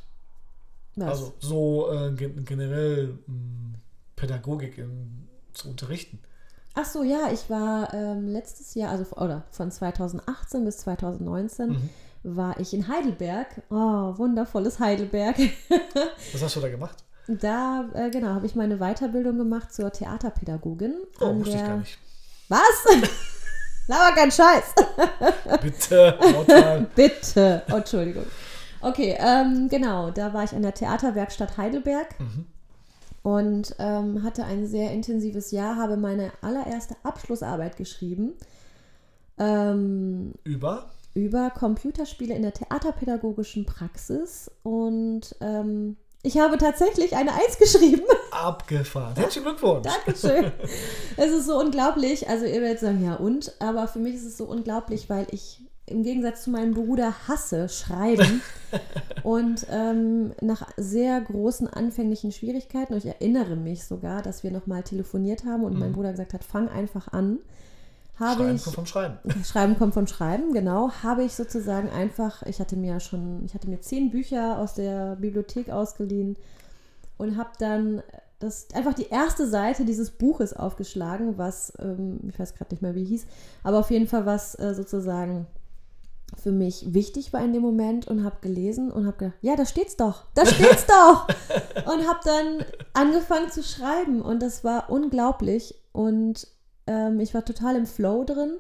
[0.96, 1.10] Was?
[1.10, 3.78] Also so äh, gen generell mh,
[4.16, 6.20] Pädagogik in, zu unterrichten.
[6.74, 11.90] Ach so, ja, ich war ähm, letztes Jahr, also oder von 2018 bis 2019, Mhm.
[12.24, 13.62] war ich in Heidelberg.
[13.70, 15.38] Oh, wundervolles Heidelberg.
[16.34, 16.98] Was hast du da gemacht?
[17.28, 20.94] Da, äh, genau, habe ich meine Weiterbildung gemacht zur Theaterpädagogin.
[21.20, 21.98] Oh, wusste ich der- gar nicht.
[22.50, 22.86] Was?
[23.88, 24.74] Laber kein Scheiß.
[25.62, 26.88] Bitte.
[26.96, 27.64] Bitte.
[27.72, 28.26] Oh, Entschuldigung.
[28.82, 32.46] Okay, ähm, genau, da war ich an der Theaterwerkstatt Heidelberg Mhm.
[33.24, 38.34] und ähm, hatte ein sehr intensives Jahr, habe meine allererste Abschlussarbeit geschrieben
[39.38, 40.90] ähm, Über?
[41.14, 48.02] über Computerspiele in der theaterpädagogischen Praxis und ähm, ich habe tatsächlich eine Eins geschrieben.
[48.32, 49.16] Abgefahren.
[49.16, 49.88] Herzlichen Glückwunsch.
[49.88, 50.52] Dankeschön.
[51.18, 52.28] es ist so unglaublich.
[52.28, 53.54] Also ihr werdet sagen, ja und?
[53.60, 57.70] Aber für mich ist es so unglaublich, weil ich im Gegensatz zu meinem Bruder hasse
[57.70, 58.42] Schreiben.
[59.24, 64.82] und ähm, nach sehr großen anfänglichen Schwierigkeiten, und ich erinnere mich sogar, dass wir nochmal
[64.82, 67.38] telefoniert haben und mein Bruder gesagt hat, fang einfach an,
[68.20, 68.64] habe Schreiben ich...
[68.64, 69.18] kommt vom Schreiben.
[69.44, 70.92] Schreiben kommt von Schreiben, genau.
[71.04, 75.16] Habe ich sozusagen einfach, ich hatte mir schon, ich hatte mir zehn Bücher aus der
[75.18, 76.38] Bibliothek ausgeliehen
[77.18, 78.04] und habe dann
[78.40, 82.96] das einfach die erste Seite dieses Buches aufgeschlagen, was, ähm, ich weiß gerade nicht mehr,
[82.96, 83.26] wie hieß,
[83.64, 85.48] aber auf jeden Fall was äh, sozusagen
[86.42, 89.66] für mich wichtig war in dem Moment und habe gelesen und habe gedacht, ja, da
[89.66, 91.28] steht's doch, da steht's doch
[91.86, 96.48] und habe dann angefangen zu schreiben und das war unglaublich und
[96.88, 98.58] ähm, ich war total im Flow drin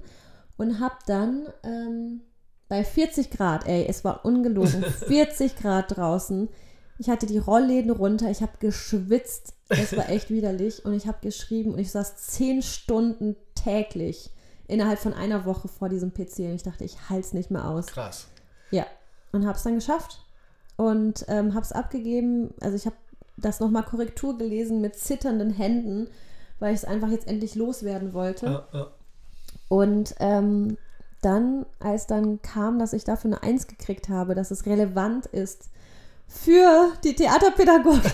[0.57, 2.21] und habe dann ähm,
[2.67, 6.49] bei 40 Grad, ey, es war ungelogen, 40 Grad draußen.
[6.97, 11.17] Ich hatte die Rollläden runter, ich habe geschwitzt, es war echt widerlich und ich habe
[11.21, 14.31] geschrieben und ich saß 10 Stunden täglich
[14.67, 17.67] innerhalb von einer Woche vor diesem PC und ich dachte, ich halte es nicht mehr
[17.67, 17.87] aus.
[17.87, 18.27] Krass.
[18.71, 18.85] Ja,
[19.31, 20.25] und habe es dann geschafft
[20.77, 22.53] und ähm, habe es abgegeben.
[22.61, 22.95] Also ich habe
[23.37, 26.07] das nochmal Korrektur gelesen mit zitternden Händen,
[26.59, 28.45] weil ich es einfach jetzt endlich loswerden wollte.
[28.45, 28.87] Ja, ja.
[29.67, 30.77] Und ähm,
[31.21, 35.69] dann, als dann kam, dass ich dafür eine Eins gekriegt habe, dass es relevant ist
[36.27, 38.11] für die Theaterpädagogik.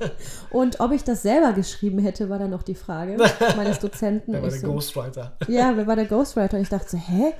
[0.50, 3.16] und ob ich das selber geschrieben hätte, war dann noch die Frage
[3.56, 4.32] meines Dozenten.
[4.32, 5.36] Der war der so, Ghostwriter.
[5.48, 6.56] ja, wer war der Ghostwriter?
[6.56, 7.32] Und ich dachte so, hä?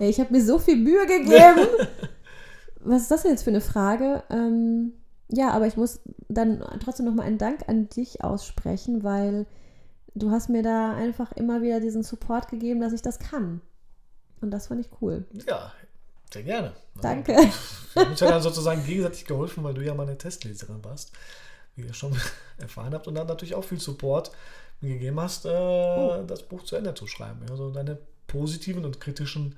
[0.00, 1.68] Ich habe mir so viel Mühe gegeben.
[2.80, 4.22] Was ist das denn jetzt für eine Frage?
[4.28, 4.92] Ähm,
[5.28, 9.46] ja, aber ich muss dann trotzdem nochmal einen Dank an dich aussprechen, weil
[10.14, 13.60] du hast mir da einfach immer wieder diesen Support gegeben, dass ich das kann.
[14.40, 15.24] Und das fand ich cool.
[15.46, 15.72] Ja,
[16.32, 16.72] sehr gerne.
[17.00, 17.32] Danke.
[17.32, 21.12] Wir haben uns ja dann sozusagen gegenseitig geholfen, weil du ja meine Testleserin warst,
[21.76, 22.16] wie ihr schon
[22.58, 24.30] erfahren habt, und dann natürlich auch viel Support
[24.80, 27.40] gegeben hast, äh, das Buch zu Ende zu schreiben.
[27.50, 29.56] Also deine positiven und kritischen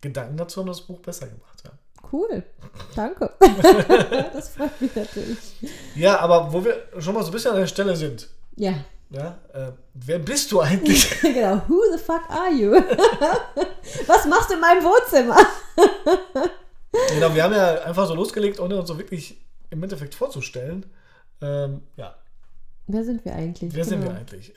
[0.00, 1.62] Gedanken dazu haben das Buch besser gemacht.
[1.64, 1.70] Ja.
[2.12, 2.44] Cool.
[2.94, 3.32] Danke.
[4.32, 5.38] das freut mich natürlich.
[5.96, 8.74] ja, aber wo wir schon mal so ein bisschen an der Stelle sind, Ja,
[9.10, 11.10] ja, äh, wer bist du eigentlich?
[11.22, 11.62] genau.
[11.68, 12.72] Who the fuck are you?
[14.06, 15.36] Was machst du in meinem Wohnzimmer?
[17.14, 19.40] genau, wir haben ja einfach so losgelegt, ohne uns so wirklich
[19.70, 20.86] im Endeffekt vorzustellen.
[21.40, 22.14] Ähm, ja,
[22.90, 23.74] Wer sind wir eigentlich?
[23.74, 24.18] wer sind wir Genau.
[24.20, 24.52] eigentlich?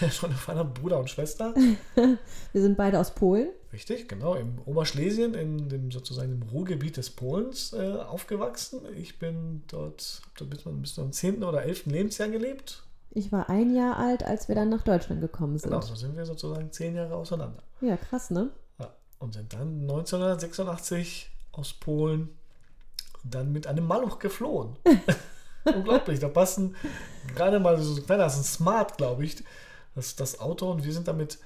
[0.00, 1.54] Wir schon erfahren haben, Bruder und Schwester.
[1.54, 3.50] Wir sind beide aus Polen.
[3.74, 8.80] Richtig, genau, im Oberschlesien, in dem sozusagen im Ruhrgebiet des Polens äh, aufgewachsen.
[8.96, 11.44] Ich bin dort, hab dort bis, bis zum 10.
[11.44, 11.84] oder 11.
[11.86, 12.83] Lebensjahr gelebt.
[13.14, 15.70] Ich war ein Jahr alt, als wir dann nach Deutschland gekommen sind.
[15.70, 17.62] Genau, so sind wir sozusagen zehn Jahre auseinander.
[17.80, 18.50] Ja, krass, ne?
[18.80, 22.36] Ja, und sind dann 1986 aus Polen
[23.22, 24.76] dann mit einem Maluch geflohen.
[25.64, 26.74] Unglaublich, da passen
[27.34, 29.42] gerade mal so kleiner, das ist ein Smart, glaube ich,
[29.94, 31.38] das, das Auto und wir sind da mit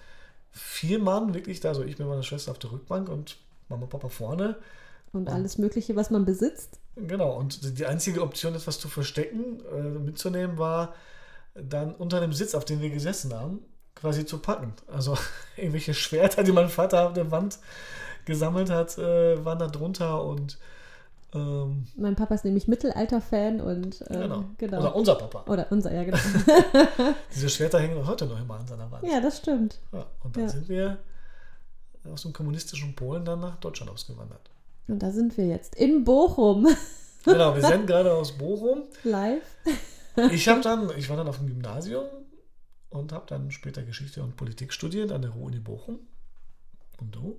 [0.50, 3.36] vier Mann wirklich da, also ich mit meiner Schwester auf der Rückbank und
[3.68, 4.56] Mama und Papa vorne.
[5.12, 6.80] Und alles Mögliche, was man besitzt.
[6.96, 10.94] Genau, und die einzige Option, etwas zu verstecken, äh, mitzunehmen, war
[11.62, 13.60] dann unter dem Sitz, auf dem wir gesessen haben,
[13.94, 14.72] quasi zu packen.
[14.86, 15.16] Also
[15.56, 17.58] irgendwelche Schwerter, die mein Vater auf der Wand
[18.24, 20.58] gesammelt hat, äh, waren da drunter und
[21.34, 24.44] ähm, Mein Papa ist nämlich Mittelalter-Fan und ähm, genau.
[24.56, 24.80] genau.
[24.80, 25.50] Oder unser Papa.
[25.50, 26.16] Oder unser, ja, genau.
[27.34, 29.04] Diese Schwerter hängen heute noch immer an seiner Wand.
[29.06, 29.78] ja, das stimmt.
[29.92, 30.48] Ja, und dann Ja.
[30.48, 30.98] sind wir
[32.10, 34.40] aus dem kommunistischen Polen dann nach Deutschland ausgewandert.
[34.86, 36.66] Und da sind wir jetzt in Bochum
[37.24, 38.84] Genau, wir sind gerade aus Bochum.
[39.04, 39.42] live.
[40.32, 42.06] Ich habe dann, ich war dann auf dem Gymnasium
[42.90, 46.00] und habe dann später Geschichte und Politik studiert an der Ruhr-Uni Bochum.
[47.00, 47.38] Und du?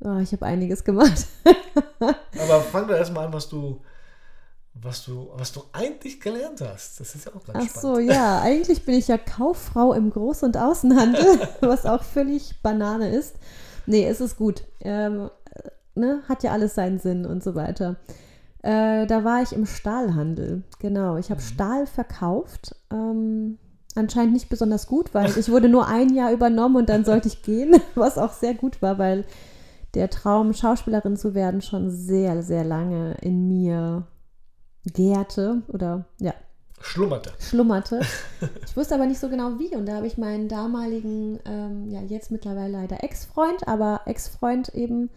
[0.00, 1.26] Oh, ich habe einiges gemacht.
[2.00, 3.82] Aber fang doch erstmal an, was du,
[4.74, 7.00] was du, was du eigentlich gelernt hast.
[7.00, 7.80] Das ist ja auch ganz Ach spannend.
[7.80, 13.14] so, ja, eigentlich bin ich ja Kauffrau im Groß- und Außenhandel, was auch völlig Banane
[13.14, 13.36] ist.
[13.86, 14.64] Nee, es ist gut.
[14.80, 17.96] Ähm, äh, ne, hat ja alles seinen Sinn und so weiter.
[18.62, 21.16] Äh, da war ich im Stahlhandel, genau.
[21.16, 21.44] Ich habe Mhm.
[21.46, 22.74] Stahl verkauft.
[22.92, 23.58] Ähm,
[23.94, 27.42] anscheinend nicht besonders gut, weil ich wurde nur ein Jahr übernommen und dann sollte ich
[27.42, 29.24] gehen, was auch sehr gut war, weil
[29.94, 34.06] der Traum, Schauspielerin zu werden, schon sehr, sehr lange in mir
[34.86, 36.32] gärte oder ja,
[36.80, 37.32] Schlummerte.
[37.38, 38.00] schlummerte.
[38.66, 39.76] Ich wusste aber nicht so genau wie.
[39.76, 45.10] Und da habe ich meinen damaligen, ähm, ja, jetzt mittlerweile leider Ex-Freund, aber Ex-Freund eben,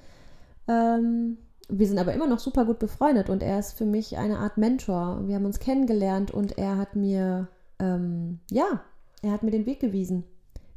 [0.67, 1.37] ähm,
[1.67, 4.57] wir sind aber immer noch super gut befreundet und er ist für mich eine Art
[4.57, 5.21] Mentor.
[5.27, 7.47] Wir haben uns kennengelernt und er hat mir,
[7.79, 8.81] ähm, ja,
[9.21, 10.23] er hat mir den Weg gewiesen.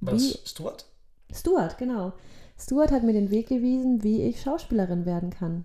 [0.01, 0.41] Was?
[0.45, 0.87] Stuart?
[1.33, 2.13] Stuart, genau.
[2.59, 5.65] Stuart hat mir den Weg gewiesen, wie ich Schauspielerin werden kann.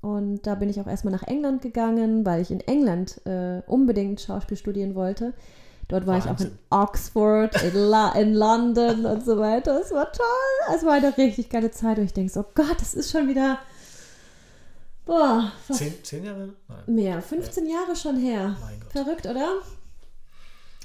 [0.00, 4.20] Und da bin ich auch erstmal nach England gegangen, weil ich in England äh, unbedingt
[4.20, 5.34] Schauspiel studieren wollte.
[5.88, 6.58] Dort war ich auch in Wahnsinn.
[6.70, 9.80] Oxford, in, La in London und so weiter.
[9.80, 10.74] Es war toll.
[10.74, 11.98] Es war eine richtig geile Zeit.
[11.98, 13.58] Und ich denke so, oh Gott, das ist schon wieder,
[15.10, 16.50] boah, Zehn, zehn Jahre?
[16.68, 16.94] Nein.
[16.94, 17.20] mehr.
[17.20, 18.56] 15 Jahre schon her.
[18.90, 19.54] Verrückt, oder?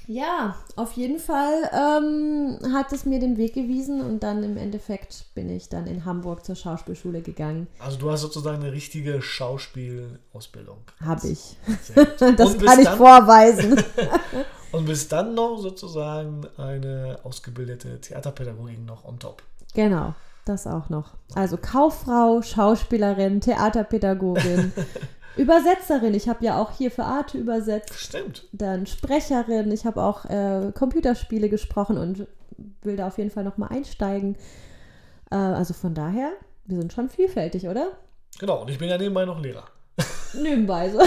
[0.08, 5.26] Ja, auf jeden Fall ähm, hat es mir den Weg gewiesen und dann im Endeffekt
[5.34, 7.66] bin ich dann in Hamburg zur Schauspielschule gegangen.
[7.78, 10.78] Also du hast sozusagen eine richtige Schauspielausbildung.
[11.04, 11.56] Habe ich.
[12.18, 13.82] Das kann ich dann, vorweisen.
[14.72, 19.42] Und bist dann noch sozusagen eine ausgebildete Theaterpädagogin noch on top.
[19.74, 20.14] genau,
[20.48, 21.14] das auch noch.
[21.34, 24.72] Also Kauffrau, Schauspielerin, Theaterpädagogin,
[25.36, 26.14] Übersetzerin.
[26.14, 27.94] Ich habe ja auch hier für Arte übersetzt.
[27.94, 28.48] Stimmt.
[28.52, 29.70] Dann Sprecherin.
[29.70, 32.26] Ich habe auch äh, Computerspiele gesprochen und
[32.82, 34.36] will da auf jeden Fall nochmal einsteigen.
[35.30, 36.32] Äh, also von daher,
[36.64, 37.92] wir sind schon vielfältig, oder?
[38.38, 38.62] Genau.
[38.62, 39.64] Und ich bin ja nebenbei noch Lehrer.
[40.34, 40.98] Nebenbei so.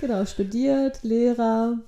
[0.00, 1.78] genau, studiert, Lehrer.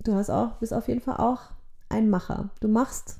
[0.00, 1.40] Du hast auch, bist auf jeden Fall auch
[1.88, 2.50] ein Macher.
[2.60, 3.16] Du machst,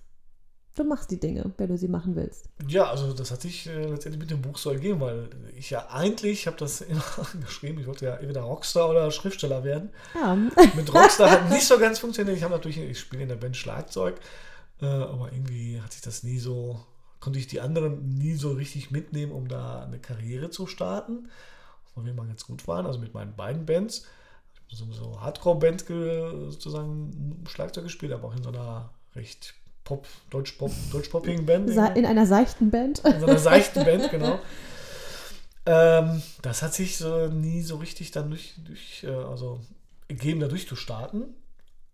[0.76, 2.48] du machst die Dinge, wenn du sie machen willst.
[2.68, 5.88] Ja, also das hat sich äh, letztendlich mit dem Buch so ergeben, weil ich ja
[5.90, 7.02] eigentlich, ich habe das immer
[7.40, 9.90] geschrieben, ich wollte ja entweder Rockstar oder Schriftsteller werden.
[10.14, 10.34] Ja,
[10.74, 12.36] Mit Rockstar hat nicht so ganz funktioniert.
[12.36, 14.20] Ich habe natürlich, ich spiele in der Band Schlagzeug,
[14.80, 16.78] äh, aber irgendwie hat sich das nie so,
[17.20, 21.28] konnte ich die anderen nie so richtig mitnehmen, um da eine Karriere zu starten.
[21.94, 24.04] Von wir mal ganz gut waren, also mit meinen beiden Bands.
[24.68, 29.54] Ich habe so, so Hardcore-Band ge- sozusagen Schlagzeug gespielt, aber auch in so einer recht
[29.86, 31.70] Pop, Deutsch-Pop, Deutsch-Poppigen Band.
[31.70, 32.98] In einer seichten Band.
[33.04, 34.38] In so einer seichten Band, genau.
[35.64, 39.60] Ähm, das hat sich so nie so richtig dann durch, durch äh, also
[40.08, 41.24] gegeben, da durchzustarten.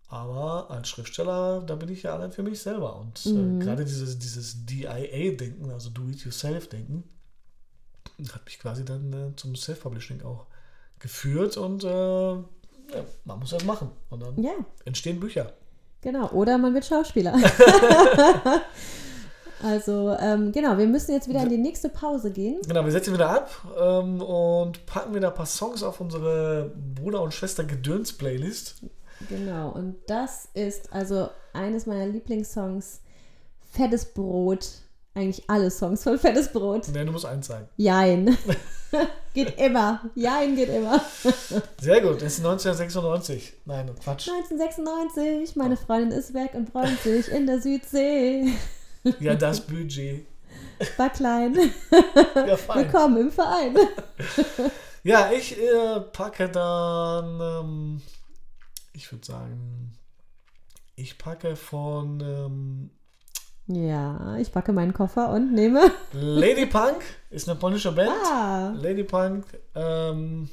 [0.07, 2.97] Aber als Schriftsteller, da bin ich ja allein für mich selber.
[2.99, 3.61] Und Mhm.
[3.61, 7.03] äh, gerade dieses, dieses DIA-Denken, also Do-It-Yourself-Denken,
[8.31, 10.45] hat mich quasi dann äh, zum Self-Publishing auch
[10.99, 11.57] geführt.
[11.57, 12.43] Und äh, ja,
[13.25, 13.89] man muss das machen.
[14.09, 14.51] Und dann Ja,
[14.85, 15.53] entstehen Bücher.
[16.03, 16.29] Genau.
[16.31, 17.33] Oder man wird Schauspieler.
[19.63, 22.59] also, ähm, genau, wir müssen jetzt wieder in die nächste Pause gehen.
[22.67, 23.49] Genau, wir setzen wieder ab
[23.79, 28.83] ähm, und packen wieder ein paar Songs auf unsere Bruder- und Schwester-Gedöns-Playlist.
[29.29, 33.01] Genau, und das ist also eines meiner Lieblingssongs,
[33.71, 34.82] Fettes Brot.
[35.15, 36.87] Eigentlich alle Songs von Fettes Brot.
[36.87, 37.67] Ne, du musst eins sagen.
[37.77, 38.35] Jein.
[39.33, 40.01] geht immer.
[40.15, 41.03] Jein geht immer.
[41.79, 43.53] Sehr gut, das ist 1996.
[43.65, 44.27] Nein, Quatsch.
[44.29, 48.53] 1996, meine Freundin ist weg und freut sich in der Südsee.
[49.19, 50.25] Ja, das Budget.
[50.97, 51.57] War klein.
[52.35, 52.85] Ja, fein.
[52.85, 53.77] Willkommen im Verein.
[55.05, 58.01] Ja, ich äh, packe dann, ähm,
[58.93, 59.91] ich würde sagen,
[60.95, 62.89] ich packe von ähm,
[63.67, 65.79] Ja, ich packe meinen Koffer und nehme.
[66.13, 66.97] Lady Punk,
[67.29, 68.11] ist eine polnische Band.
[68.29, 70.49] Ah, Lady Punk, ähm,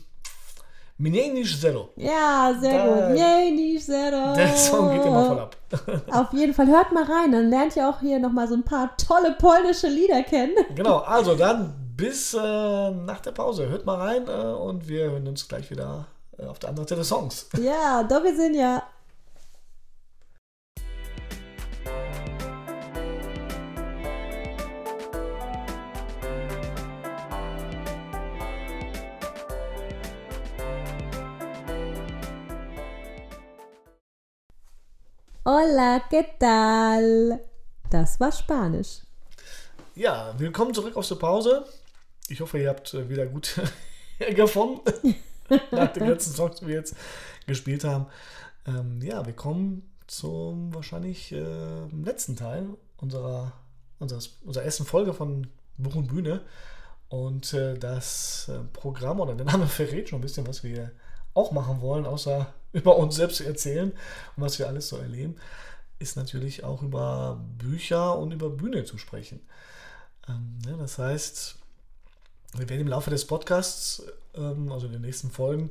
[0.99, 1.89] niż Zero.
[1.97, 3.17] ja, sehr Da- gut.
[3.55, 4.35] Nicht zero.
[4.37, 5.57] Der Song geht immer voll ab.
[6.13, 8.97] Auf jeden Fall, hört mal rein, dann lernt ihr auch hier nochmal so ein paar
[8.97, 10.55] tolle polnische Lieder kennen.
[10.77, 12.39] Genau, also dann bis äh,
[12.93, 13.69] nach der Pause.
[13.69, 16.07] Hört mal rein äh, und wir hören uns gleich wieder
[16.39, 17.49] äh, auf der anderen Seite des Songs.
[17.61, 18.83] Ja, do widzenia.
[35.43, 37.41] Hola, ¿qué tal?
[37.89, 39.01] Das war Spanisch.
[39.95, 41.65] Ja, willkommen zurück aus der Pause.
[42.29, 43.59] Ich hoffe, ihr habt äh, wieder gut
[44.37, 45.15] gefunden
[45.71, 46.95] nach den letzten Songs, die wir jetzt
[47.47, 48.05] gespielt haben.
[48.67, 52.69] Ähm, ja, wir kommen zum wahrscheinlich äh, letzten Teil
[52.99, 53.55] unserer,
[53.99, 55.47] unseres, unserer ersten Folge von
[55.79, 56.43] Buch und Bühne.
[57.09, 60.93] Und äh, das äh, Programm oder der Name verrät schon ein bisschen, was wir
[61.33, 63.93] auch machen wollen, außer über uns selbst zu erzählen
[64.37, 65.37] und was wir alles so erleben,
[65.99, 69.41] ist natürlich auch über Bücher und über Bühne zu sprechen.
[70.29, 71.57] Ähm, ja, das heißt,
[72.57, 74.03] wir werden im Laufe des Podcasts,
[74.35, 75.71] ähm, also in den nächsten Folgen,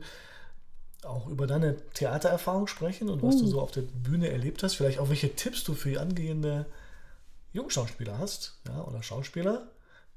[1.03, 3.47] auch über deine Theatererfahrung sprechen und was du Uh.
[3.47, 4.75] so auf der Bühne erlebt hast.
[4.75, 6.65] Vielleicht auch welche Tipps du für angehende
[7.53, 9.67] Jungschauspieler hast, ja, oder Schauspieler.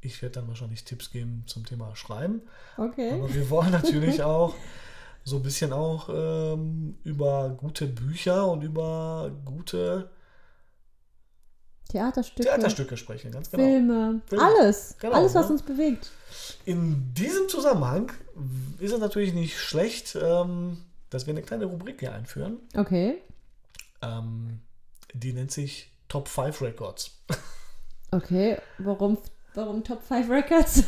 [0.00, 2.42] Ich werde dann wahrscheinlich Tipps geben zum Thema Schreiben.
[2.76, 3.12] Okay.
[3.12, 4.54] Aber wir wollen natürlich auch
[5.24, 10.10] so ein bisschen auch ähm, über gute Bücher und über gute
[11.88, 13.64] Theaterstücke, Theaterstücke sprechen, ganz genau.
[13.64, 14.44] Filme, Filme.
[14.44, 14.96] alles.
[14.98, 15.52] Genau, alles, was ne?
[15.52, 16.10] uns bewegt.
[16.64, 18.10] In diesem Zusammenhang
[18.78, 20.78] ist es natürlich nicht schlecht, ähm,
[21.10, 22.58] dass wir eine kleine Rubrik hier einführen.
[22.74, 23.20] Okay.
[24.00, 24.60] Ähm,
[25.12, 27.18] die nennt sich Top 5 Records.
[28.10, 28.58] Okay.
[28.76, 29.16] Warum,
[29.54, 30.84] warum Top 5 Records?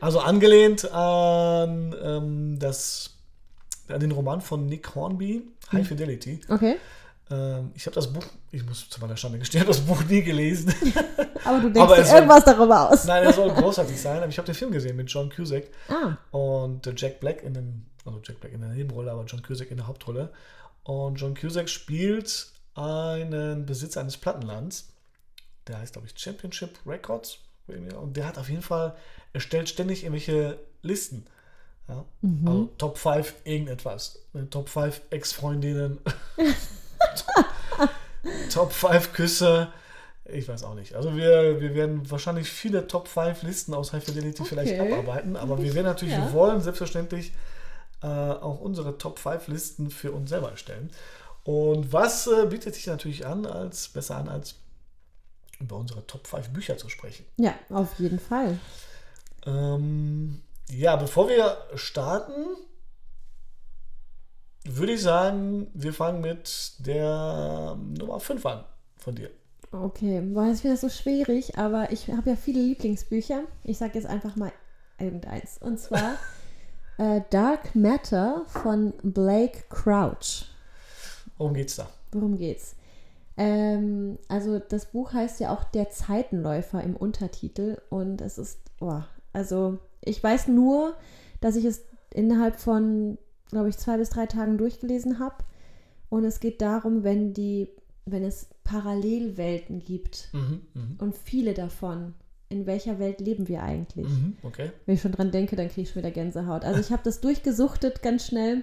[0.00, 3.13] Also angelehnt an, ähm, das,
[3.88, 6.40] den Roman von Nick Hornby, High Fidelity.
[6.48, 6.76] Okay.
[7.30, 10.74] Ähm, ich habe das Buch, ich muss zu meiner Schande gestehen, das Buch nie gelesen.
[11.44, 13.04] Aber du denkst Aber dir soll- irgendwas darüber aus.
[13.04, 16.16] Nein, er soll großartig sein, aber ich habe den Film gesehen mit John Cusack Ah,
[16.36, 19.76] und Jack Black in den, also Jack Black in der Nebenrolle, aber John Cusack in
[19.78, 20.32] der Hauptrolle.
[20.84, 24.88] Und John Cusack spielt einen Besitzer eines Plattenlands,
[25.66, 27.38] der heißt, glaube ich, Championship Records.
[27.66, 28.94] Und der hat auf jeden Fall,
[29.32, 31.24] er stellt ständig irgendwelche Listen.
[31.88, 32.04] Ja?
[32.46, 34.18] Also Top 5 irgendetwas.
[34.50, 35.98] Top 5 Ex-Freundinnen.
[38.52, 39.68] Top 5 Küsse.
[40.26, 40.94] Ich weiß auch nicht.
[40.94, 44.92] Also wir, wir werden wahrscheinlich viele Top 5 Listen aus High Fidelity vielleicht Okay.
[44.92, 46.24] abarbeiten, aber wir werden natürlich, Ja.
[46.24, 47.32] wir wollen selbstverständlich
[48.02, 50.90] äh, auch unsere Top 5 Listen für uns selber erstellen.
[51.44, 54.54] Und was äh, bietet sich natürlich an, als besser an, als
[55.60, 57.26] über unsere Top 5 Bücher zu sprechen?
[57.36, 58.58] ja, auf jeden Fall.
[59.44, 60.40] Ähm,
[60.70, 62.56] ja, bevor wir starten,
[64.64, 68.64] würde ich sagen, wir fangen mit der Nummer 5 an
[68.96, 69.30] von dir.
[69.72, 73.42] Okay, das ist wieder so schwierig, aber ich habe ja viele Lieblingsbücher.
[73.64, 74.52] Ich sage jetzt einfach mal
[74.98, 75.58] irgendeins.
[75.58, 76.16] Und zwar
[76.98, 80.46] äh, Dark Matter von Blake Crouch.
[81.36, 81.88] Worum geht's da?
[82.12, 82.76] Worum geht's?
[83.36, 89.02] Ähm, also das Buch heißt ja auch Der Zeitenläufer im Untertitel und es ist, oh,
[89.32, 90.94] also ich weiß nur,
[91.40, 93.18] dass ich es innerhalb von,
[93.50, 95.44] glaube ich, zwei bis drei Tagen durchgelesen habe
[96.08, 97.68] und es geht darum, wenn die,
[98.06, 102.14] wenn es Parallelwelten gibt Mhm, mhm, und viele davon,
[102.48, 104.08] in welcher Welt leben wir eigentlich?
[104.08, 104.70] mhm, okay.
[104.86, 106.64] Wenn ich schon dran denke, dann kriege ich schon wieder Gänsehaut.
[106.64, 108.62] Also ich habe das durchgesuchtet ganz schnell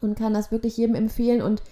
[0.00, 1.40] und kann das wirklich jedem empfehlen.
[1.42, 1.62] Und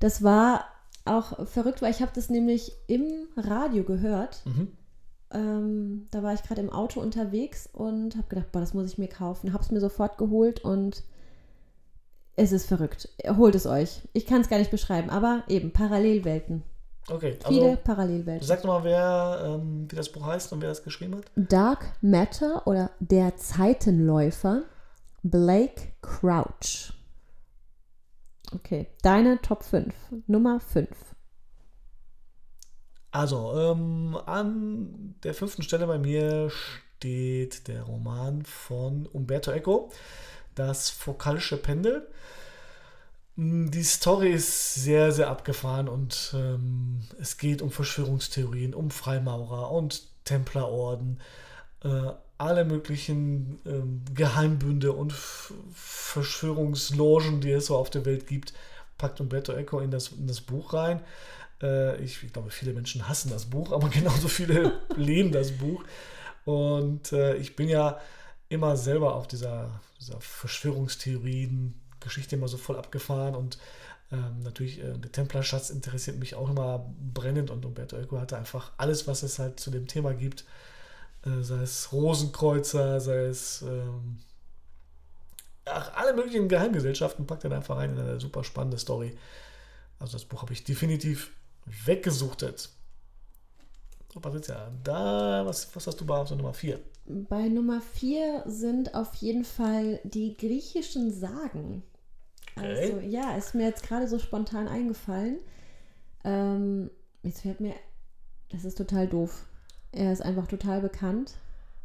[0.00, 0.64] das war
[1.04, 4.42] auch verrückt, weil ich habe das nämlich im Radio gehört.
[4.46, 4.68] Mhm.
[5.32, 8.98] Ähm, da war ich gerade im Auto unterwegs und habe gedacht, boah, das muss ich
[8.98, 9.52] mir kaufen.
[9.52, 11.04] Habe es mir sofort geholt und
[12.36, 13.08] es ist verrückt.
[13.36, 14.02] Holt es euch.
[14.12, 16.62] Ich kann es gar nicht beschreiben, aber eben Parallelwelten.
[17.08, 18.46] Okay, Viele also Parallelwelten.
[18.46, 21.24] sag doch mal, wer, ähm, wie das Buch heißt und wer das geschrieben hat.
[21.34, 24.62] Dark Matter oder Der Zeitenläufer,
[25.22, 26.92] Blake Crouch.
[28.54, 29.94] Okay, deine Top 5.
[30.26, 30.88] Nummer 5.
[33.12, 36.50] Also, ähm, an der fünften Stelle bei mir
[36.98, 39.90] steht der Roman von Umberto Eco,
[40.54, 42.06] Das Fokalische Pendel.
[43.36, 49.70] Mm, Die Story ist sehr, sehr abgefahren und ähm, es geht um Verschwörungstheorien, um Freimaurer
[49.72, 51.20] und Templerorden,
[51.84, 58.52] äh, alle möglichen ähm, Geheimbünde und F Verschwörungslogen, die es so auf der Welt gibt,
[58.98, 61.00] packt Umberto Eco in das, in das Buch rein.
[61.62, 65.84] Äh, ich, ich glaube, viele Menschen hassen das Buch, aber genauso viele lieben das Buch.
[66.44, 68.00] Und äh, ich bin ja
[68.48, 73.58] immer selber auf dieser, dieser Verschwörungstheorien-Geschichte immer so voll abgefahren und
[74.12, 78.72] ähm, natürlich äh, der Templerschatz interessiert mich auch immer brennend und Umberto Eco hatte einfach
[78.76, 80.44] alles, was es halt zu dem Thema gibt,
[81.24, 84.18] äh, sei es Rosenkreuzer, sei es ähm,
[85.64, 89.16] ach, alle möglichen Geheimgesellschaften, packt er einfach rein in eine super spannende Story.
[90.00, 91.30] Also das Buch habe ich definitiv
[91.66, 92.70] weggesuchtet.
[94.12, 96.80] So, Patricia, da, was, was hast du bei Nummer 4?
[97.06, 101.82] Bei Nummer 4 sind auf jeden Fall die griechischen Sagen.
[102.56, 102.66] Okay.
[102.66, 105.38] Also ja, ist mir jetzt gerade so spontan eingefallen.
[106.24, 106.90] Ähm,
[107.22, 107.74] jetzt fällt mir,
[108.50, 109.46] das ist total doof.
[109.92, 111.34] Er ist einfach total bekannt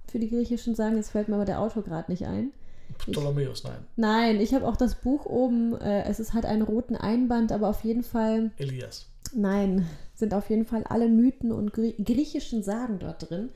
[0.10, 0.98] für die griechischen Sagen.
[0.98, 2.52] Jetzt fällt mir aber der Autor gerade nicht ein.
[2.98, 3.86] Ptolemäus, nein.
[3.96, 5.76] Nein, ich habe auch das Buch oben.
[5.80, 9.08] Äh, es ist halt einen roten Einband, aber auf jeden Fall, Elias.
[9.36, 13.50] Nein, sind auf jeden Fall alle Mythen und Grie griechischen Sagen dort drin.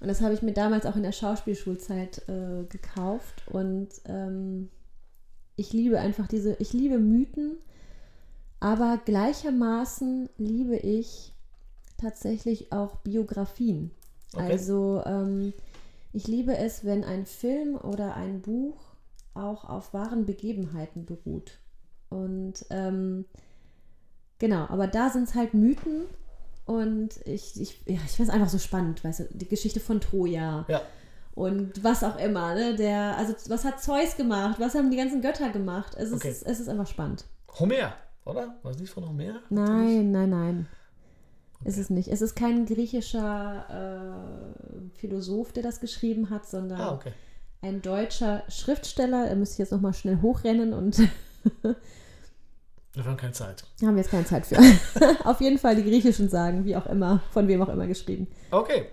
[0.00, 3.44] Und das habe ich mir damals auch in der Schauspielschulzeit äh, gekauft.
[3.48, 4.68] Und ähm,
[5.56, 7.58] ich liebe einfach diese, ich liebe Mythen,
[8.58, 11.32] aber gleichermaßen liebe ich
[11.98, 13.92] tatsächlich auch Biografien.
[14.34, 14.50] Okay.
[14.50, 15.52] Also ähm,
[16.12, 18.76] ich liebe es, wenn ein Film oder ein Buch
[19.34, 21.58] auch auf wahren Begebenheiten beruht.
[22.08, 23.24] Und ähm,
[24.42, 26.02] genau, aber da sind es halt Mythen
[26.66, 30.00] Und ich, ich, ja, ich finde es einfach so spannend, weißt du, die Geschichte von
[30.00, 30.66] Troja.
[30.68, 30.82] Ja.
[31.34, 32.76] Und was auch immer, ne?
[32.76, 34.60] Der, also was hat Zeus gemacht?
[34.60, 35.94] Was haben die ganzen Götter gemacht?
[35.96, 36.28] Es ist, Okay.
[36.44, 37.24] es ist einfach spannend.
[37.58, 37.94] Homer,
[38.26, 38.54] oder?
[38.62, 39.40] War es nicht von Homer?
[39.48, 40.68] Nein, nein, nein.
[41.64, 42.08] Ist es nicht.
[42.08, 47.12] Es ist kein griechischer äh, Philosoph, der das geschrieben hat, sondern Ah, okay.
[47.62, 49.28] ein deutscher Schriftsteller.
[49.28, 50.98] Da müsste ich jetzt nochmal schnell hochrennen und
[52.94, 53.64] Wir haben keine Zeit.
[53.80, 54.58] haben wir jetzt keine Zeit für.
[55.24, 58.26] Auf jeden Fall die griechischen sagen, wie auch immer, von wem auch immer geschrieben.
[58.50, 58.86] Okay.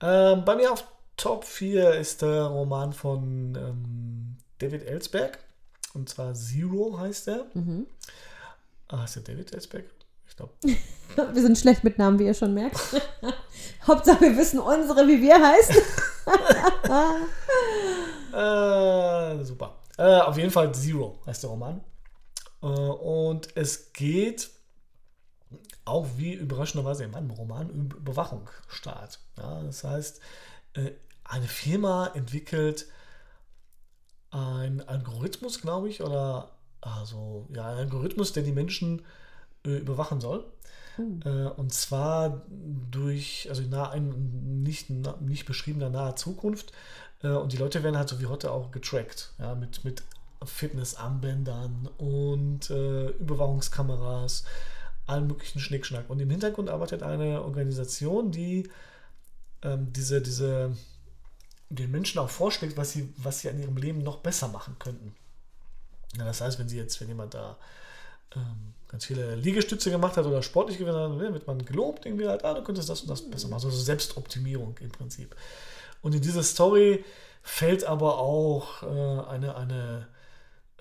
[0.00, 0.84] Ähm, bei mir auf
[1.16, 5.38] Top 4 ist der Roman von ähm, David Ellsberg.
[5.94, 7.46] Und zwar Zero heißt er.
[7.54, 7.86] Mhm.
[8.88, 9.84] Ah, heißt der David Ellsberg?
[10.28, 10.52] Ich glaube.
[11.32, 12.78] Wir sind schlecht mit Namen, wie ihr schon merkt.
[13.86, 15.76] Hauptsache, wir wissen unsere, wie wir heißen.
[18.32, 19.76] Äh, super.
[19.96, 21.80] Äh, auf jeden Fall Zero heißt der Roman.
[22.64, 24.50] Äh, und es geht
[25.84, 29.20] auch wie überraschenderweise in meinem Roman um Überwachungsstaat.
[29.36, 30.20] Ja, das heißt,
[30.74, 30.92] äh,
[31.24, 32.86] eine Firma entwickelt
[34.30, 36.50] einen Algorithmus, glaube ich, oder
[36.80, 39.02] also ja, einen Algorithmus, der die Menschen
[39.64, 40.44] äh, überwachen soll.
[41.24, 46.72] Äh, und zwar durch, also in in nicht, nicht beschriebener naher Zukunft.
[47.22, 50.02] Und die Leute werden halt so wie heute auch getrackt, ja, mit, mit
[50.44, 54.44] Fitnessarmbändern und äh, Überwachungskameras,
[55.06, 56.08] allen möglichen Schnickschnack.
[56.10, 58.70] Und im Hintergrund arbeitet eine Organisation, die
[59.62, 60.76] ähm, diese, diese
[61.70, 65.14] den Menschen auch vorschlägt, was sie, was sie an ihrem Leben noch besser machen könnten.
[66.16, 67.56] Ja, das heißt, wenn sie jetzt, wenn jemand da
[68.36, 72.28] ähm, ganz viele Liegestütze gemacht hat oder sportlich gewesen hat, dann wird man gelobt, irgendwie
[72.28, 73.64] halt, ah, du könntest das und das besser machen.
[73.64, 75.34] Also so Selbstoptimierung im Prinzip.
[76.02, 77.04] Und in diese Story
[77.42, 80.06] fällt aber auch äh, eine, eine,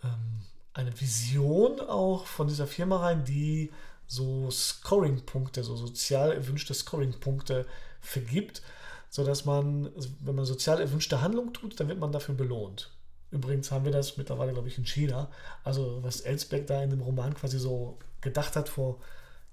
[0.03, 0.41] ähm,
[0.73, 3.71] eine Vision auch von dieser Firma rein, die
[4.07, 7.65] so Scoring-Punkte, so sozial erwünschte Scoring-Punkte
[8.01, 8.61] vergibt,
[9.09, 9.89] sodass man,
[10.21, 12.91] wenn man sozial erwünschte Handlung tut, dann wird man dafür belohnt.
[13.31, 15.29] Übrigens haben wir das mittlerweile, glaube ich, in China.
[15.63, 18.99] Also was Elsbeck da in dem Roman quasi so gedacht hat vor,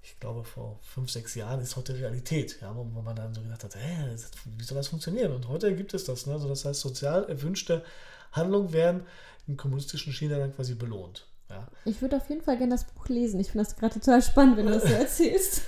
[0.03, 2.57] ich glaube, vor fünf, sechs Jahren, ist heute Realität.
[2.61, 4.15] Ja, wo, man dann so gedacht hat, hä,
[4.57, 5.31] wie soll das funktionieren?
[5.31, 6.25] Und heute gibt es das.
[6.25, 6.33] Ne?
[6.33, 7.83] Also das heißt, sozial erwünschte
[8.31, 9.03] Handlungen werden
[9.47, 11.27] im kommunistischen China dann quasi belohnt.
[11.49, 11.67] Ja.
[11.85, 13.39] Ich würde auf jeden Fall gerne das Buch lesen.
[13.39, 15.63] Ich finde das gerade total spannend, wenn du das so erzählst.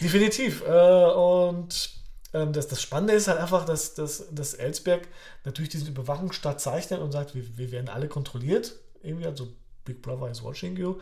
[0.00, 0.62] Definitiv.
[0.62, 1.90] Äh, und
[2.34, 5.08] ähm, das, das Spannende ist halt einfach, dass, dass, dass Ellsberg
[5.44, 8.74] natürlich diesen Überwachungsstaat zeichnet und sagt, wir, wir werden alle kontrolliert.
[9.02, 9.48] Irgendwie, also
[9.84, 10.96] Big Brother is watching you.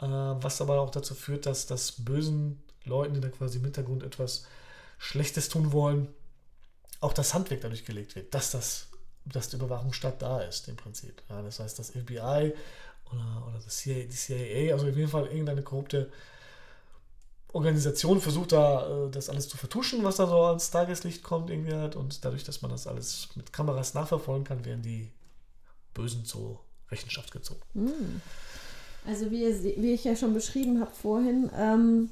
[0.00, 4.02] Äh, was aber auch dazu führt, dass das bösen Leuten, die da quasi im Hintergrund
[4.02, 4.46] etwas
[4.98, 6.08] Schlechtes tun wollen,
[7.00, 8.88] auch das Handwerk dadurch gelegt wird, dass das
[9.32, 11.22] dass der Überwachungsstaat da ist, im Prinzip.
[11.28, 12.52] Ja, das heißt, das FBI
[13.12, 16.10] oder, oder das CIA, die CIA, also auf jeden Fall irgendeine korrupte
[17.52, 21.74] Organisation versucht da äh, das alles zu vertuschen, was da so ans Tageslicht kommt irgendwie
[21.74, 21.96] halt.
[21.96, 25.10] Und dadurch, dass man das alles mit Kameras nachverfolgen kann, werden die
[25.94, 27.62] Bösen zur Rechenschaft gezogen.
[29.08, 29.42] Also wie,
[29.78, 32.10] wie ich ja schon beschrieben habe vorhin, ähm,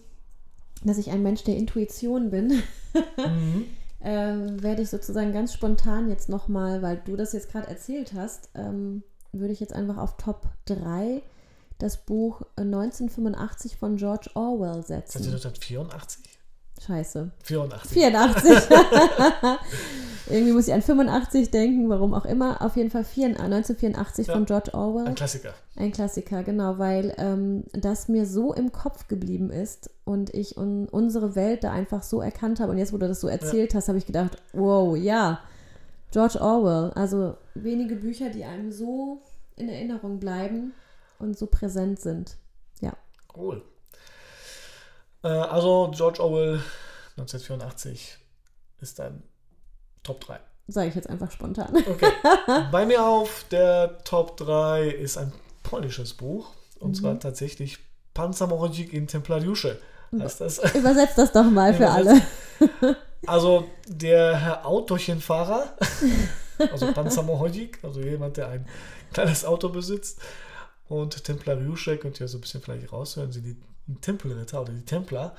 [0.83, 2.63] dass ich ein Mensch der Intuition bin,
[4.01, 8.49] ähm, werde ich sozusagen ganz spontan jetzt nochmal, weil du das jetzt gerade erzählt hast,
[8.55, 11.23] ähm, würde ich jetzt einfach auf Top 3
[11.77, 15.19] das Buch 1985 von George Orwell setzen.
[15.19, 16.26] 1984?
[16.85, 17.31] Scheiße.
[17.43, 17.91] 84.
[17.91, 18.53] 84.
[20.29, 22.61] Irgendwie muss ich an 85 denken, warum auch immer.
[22.61, 24.35] Auf jeden Fall 4, 1984 Ja.
[24.35, 25.07] von George Orwell.
[25.07, 25.55] Ein Klassiker.
[25.77, 30.89] Ein Klassiker, genau, weil ähm, das mir so im Kopf geblieben ist und ich un
[30.89, 32.73] unsere Welt da einfach so erkannt habe.
[32.73, 35.41] Und jetzt, wo du das so erzählt hast, habe ich gedacht, wow, ja,
[36.11, 36.91] George Orwell.
[36.95, 39.21] Also wenige Bücher, die einem so
[39.57, 40.73] in Erinnerung bleiben
[41.21, 42.37] und so präsent sind.
[42.81, 42.93] Ja,
[43.37, 43.63] Cool.
[45.23, 46.61] Äh, also George Orwell
[47.17, 48.19] 1984
[48.81, 49.23] ist ein
[50.03, 50.39] Top 3.
[50.69, 51.75] sage ich jetzt einfach spontan.
[51.77, 52.13] Okay.
[52.73, 56.53] Bei mir auf der Top 3 ist ein polnisches Buch.
[56.79, 57.79] Und zwar tatsächlich
[58.15, 59.79] Panzermordzik in Templariusche.
[60.19, 60.59] Heißt das?
[60.75, 62.21] Übersetzt das doch mal für alle.
[63.27, 65.77] Also der Herr Autochenfahrer,
[66.71, 68.69] also Panzermordzik, also jemand, der ein
[69.13, 70.21] kleines Auto besitzt.
[70.87, 73.57] Und Templariusche, könnt ihr so ein bisschen vielleicht raushören, sind die
[74.01, 75.35] Tempelritter oder die Templer.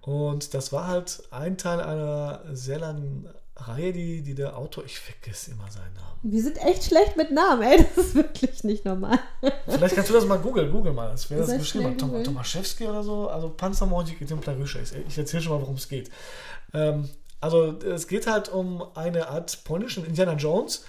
[0.00, 4.98] Und das war halt ein Teil einer sehr langen Reihe, die, die der Autor, ich
[4.98, 6.18] vergesse immer seinen Namen.
[6.22, 7.86] Wir sind echt schlecht mit Namen, ey.
[7.96, 9.18] Das ist wirklich nicht normal.
[9.66, 12.24] Vielleicht kannst du das mal googeln, google mal, das wäre das schnell Tom?
[12.24, 14.80] Tomaszewski oder so, also Panzermordzik Templarysche.
[15.06, 16.10] Ich erzähle schon mal, worum es geht.
[16.72, 17.08] Ähm,
[17.40, 20.84] also es geht halt um eine Art polnischen Indiana Jones,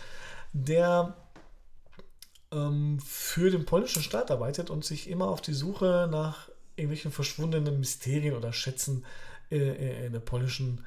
[0.53, 1.15] der
[2.51, 7.79] ähm, für den polnischen Staat arbeitet und sich immer auf die Suche nach irgendwelchen verschwundenen
[7.79, 9.05] Mysterien oder Schätzen
[9.49, 10.85] äh, in der polnischen,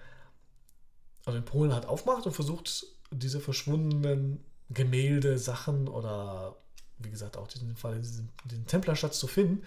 [1.25, 6.57] also in Polen halt aufmacht und versucht, diese verschwundenen Gemälde, Sachen oder
[6.99, 9.65] wie gesagt auch diesen Fall, diesen, diesen Templerschatz zu finden.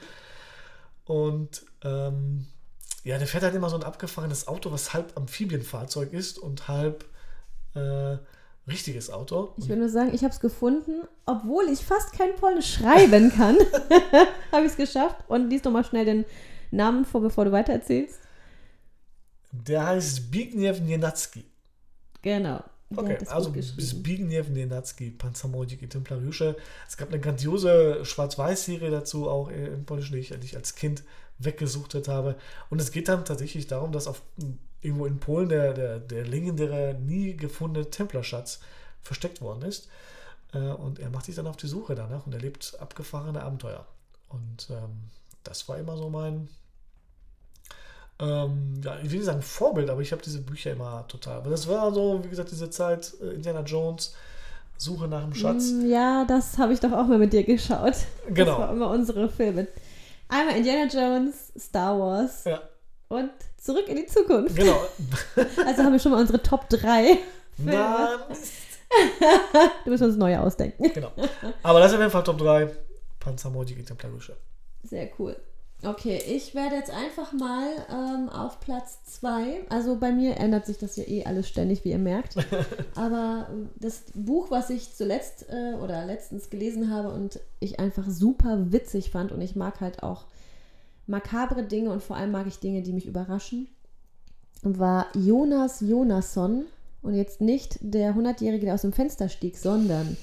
[1.05, 2.47] Und ähm,
[3.03, 7.05] ja, der fährt halt immer so ein abgefahrenes Auto, was halb Amphibienfahrzeug ist und halb
[7.75, 8.17] äh,
[8.67, 9.53] richtiges Auto.
[9.57, 13.57] Ich will nur sagen, ich habe es gefunden, obwohl ich fast kein Polnisch schreiben kann.
[14.51, 15.17] habe ich es geschafft.
[15.27, 16.25] Und lies doch mal schnell den
[16.71, 18.19] Namen vor, bevor du weitererzählst.
[19.51, 21.45] Der heißt Zbigniew Nienacki.
[22.21, 22.63] Genau.
[22.95, 26.55] Okay, also Zbigniew Nienacki, Panzermordiki Templariusche.
[26.87, 31.03] Es gab eine grandiose Schwarz-Weiß-Serie dazu, auch im Polnischen, die ich, die ich als Kind
[31.37, 32.35] weggesuchtet habe.
[32.69, 34.21] Und es geht dann tatsächlich darum, dass auf
[34.81, 38.59] irgendwo in Polen der, der, der legendäre, nie gefundene Templerschatz
[39.01, 39.89] versteckt worden ist.
[40.53, 43.85] Äh, und er macht sich dann auf die Suche danach und erlebt abgefahrene Abenteuer.
[44.29, 45.09] Und ähm,
[45.43, 46.49] das war immer so mein,
[48.19, 51.37] ähm, ja, ich will nicht sagen Vorbild, aber ich habe diese Bücher immer total.
[51.37, 54.13] Aber das war so, wie gesagt, diese Zeit, äh, Indiana Jones,
[54.77, 55.71] Suche nach dem Schatz.
[55.71, 57.95] Mm, ja, das habe ich doch auch mal mit dir geschaut.
[58.29, 58.51] Genau.
[58.51, 59.67] Das war immer unsere Filme.
[60.27, 62.61] Einmal Indiana Jones, Star Wars Ja,
[63.07, 64.55] und Zurück in die Zukunft.
[64.55, 64.79] genau.
[65.65, 67.17] Also haben wir schon mal unsere Top 3.
[67.57, 68.19] Nein,
[69.83, 70.91] Du musst uns neue ausdenken.
[70.93, 71.11] genau.
[71.63, 72.69] Aber das ist auf jeden Fall Top 3.
[73.19, 74.37] Panzermordiki Templarische.
[74.83, 75.35] Sehr cool.
[75.83, 79.65] Okay, ich werde jetzt einfach mal ähm, auf Platz 2.
[79.69, 82.35] Also bei mir ändert sich das ja eh alles ständig, wie ihr merkt.
[82.95, 88.71] Aber das Buch, was ich zuletzt äh, oder letztens gelesen habe und ich einfach super
[88.71, 90.25] witzig fand und ich mag halt auch
[91.07, 93.67] makabre Dinge und vor allem mag ich Dinge, die mich überraschen,
[94.61, 96.65] war Jonas Jonasson
[97.01, 100.17] und jetzt nicht der 100-Jährige, der aus dem Fenster stieg, sondern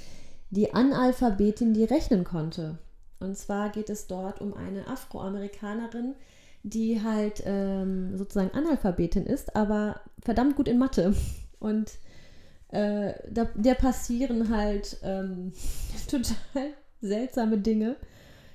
[0.51, 2.79] die Analphabetin, die rechnen konnte.
[3.21, 6.15] Und zwar geht es dort um eine Afroamerikanerin,
[6.63, 11.15] die halt ähm, sozusagen Analphabetin ist, aber verdammt gut in Mathe.
[11.59, 11.93] Und
[12.69, 15.53] äh, da, der passieren halt ähm,
[16.11, 16.71] total
[17.01, 17.97] seltsame Dinge.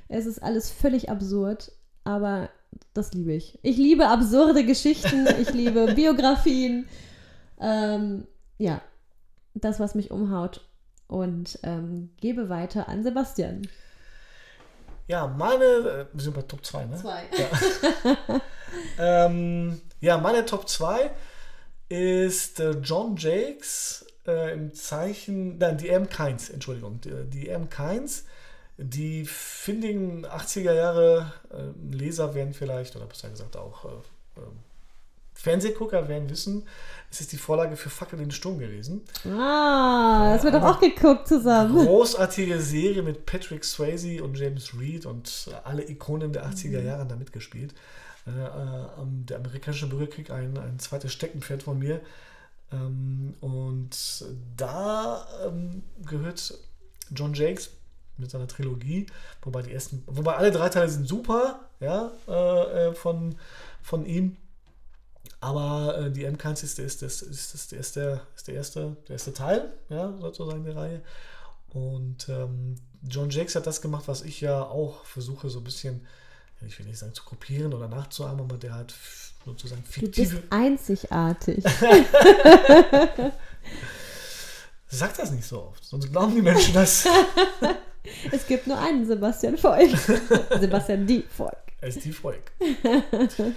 [0.07, 1.71] Es ist alles völlig absurd,
[2.09, 2.49] aber
[2.95, 3.59] das liebe ich.
[3.61, 6.89] Ich liebe absurde Geschichten, ich liebe Biografien.
[7.61, 8.25] Ähm,
[8.57, 8.81] ja,
[9.53, 10.67] das, was mich umhaut.
[11.07, 13.67] Und ähm, gebe weiter an Sebastian.
[15.07, 16.97] Ja, meine, äh, wir sind bei Top 2, ne?
[16.97, 17.23] Zwei.
[18.99, 21.09] Ähm, ja, meine Top 2
[21.89, 26.07] ist äh, John Jakes äh, im Zeichen, nein, die M.
[26.07, 27.67] Keins, Entschuldigung, die, die M.
[27.69, 28.25] Keins.
[28.81, 33.87] Die findigen 80er Jahre äh, Leser werden vielleicht, oder besser gesagt auch äh,
[34.39, 34.43] äh,
[35.33, 36.65] Fernsehgucker werden wissen,
[37.11, 39.01] es ist die Vorlage für Fackel in den Sturm gewesen.
[39.25, 41.85] Ah, das wird doch auch geguckt zusammen.
[41.85, 47.09] Großartige Serie mit Patrick Swayze und James Reed und alle Ikonen der 80er Jahre haben
[47.09, 47.73] da mitgespielt.
[48.27, 52.01] Äh, äh, ähm, der amerikanische Bürgerkrieg ein, ein zweites Steckenpferd von mir.
[52.71, 54.25] Ähm, und
[54.55, 56.53] da ähm, gehört
[57.11, 57.71] John Jakes
[58.19, 59.07] mit seiner Trilogie,
[59.41, 63.35] wobei die ersten, wobei alle drei Teile sind super, ja, äh, äh, von,
[63.81, 64.37] von ihm.
[65.41, 69.13] Aber äh, die M-Keins ist, ist, ist, ist, ist, ist, der, ist der, erste, der
[69.13, 71.01] erste Teil, ja, sozusagen der Reihe.
[71.69, 76.05] Und ähm, John Jakes hat das gemacht, was ich ja auch versuche, so ein bisschen,
[76.65, 78.93] ich will nicht sagen zu kopieren oder nachzuahmen, aber der hat
[79.45, 79.93] sozusagen Du bist
[80.33, 80.43] fiktive.
[80.49, 81.63] einzigartig.
[84.91, 87.07] Sag das nicht so oft, sonst glauben die Menschen das.
[88.31, 89.97] es gibt nur einen Sebastian Volk.
[90.59, 91.57] Sebastian die Volk.
[91.81, 92.51] Er ist die Volk.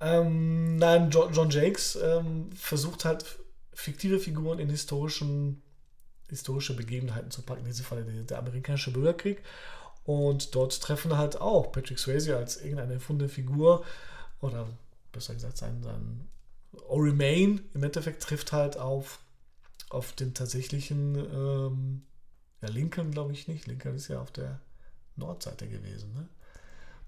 [0.00, 3.24] ähm, nein, John, John Jakes ähm, versucht halt
[3.72, 5.62] fiktive Figuren in historischen,
[6.28, 7.60] historische Begebenheiten zu packen.
[7.60, 9.42] In diesem Fall der, der amerikanische Bürgerkrieg.
[10.04, 13.84] Und dort treffen halt auch Patrick Swayze als irgendeine erfundene Figur
[14.40, 14.66] oder
[15.12, 16.28] besser gesagt sein, sein
[16.88, 19.18] Ori Main im Endeffekt trifft halt auf,
[19.88, 22.02] auf den tatsächlichen ähm,
[22.62, 23.66] ja, Lincoln, glaube ich nicht.
[23.66, 24.60] Lincoln ist ja auf der
[25.16, 26.12] Nordseite gewesen.
[26.14, 26.28] Ne?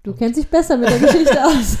[0.03, 1.77] Du kennst dich besser mit der Geschichte aus.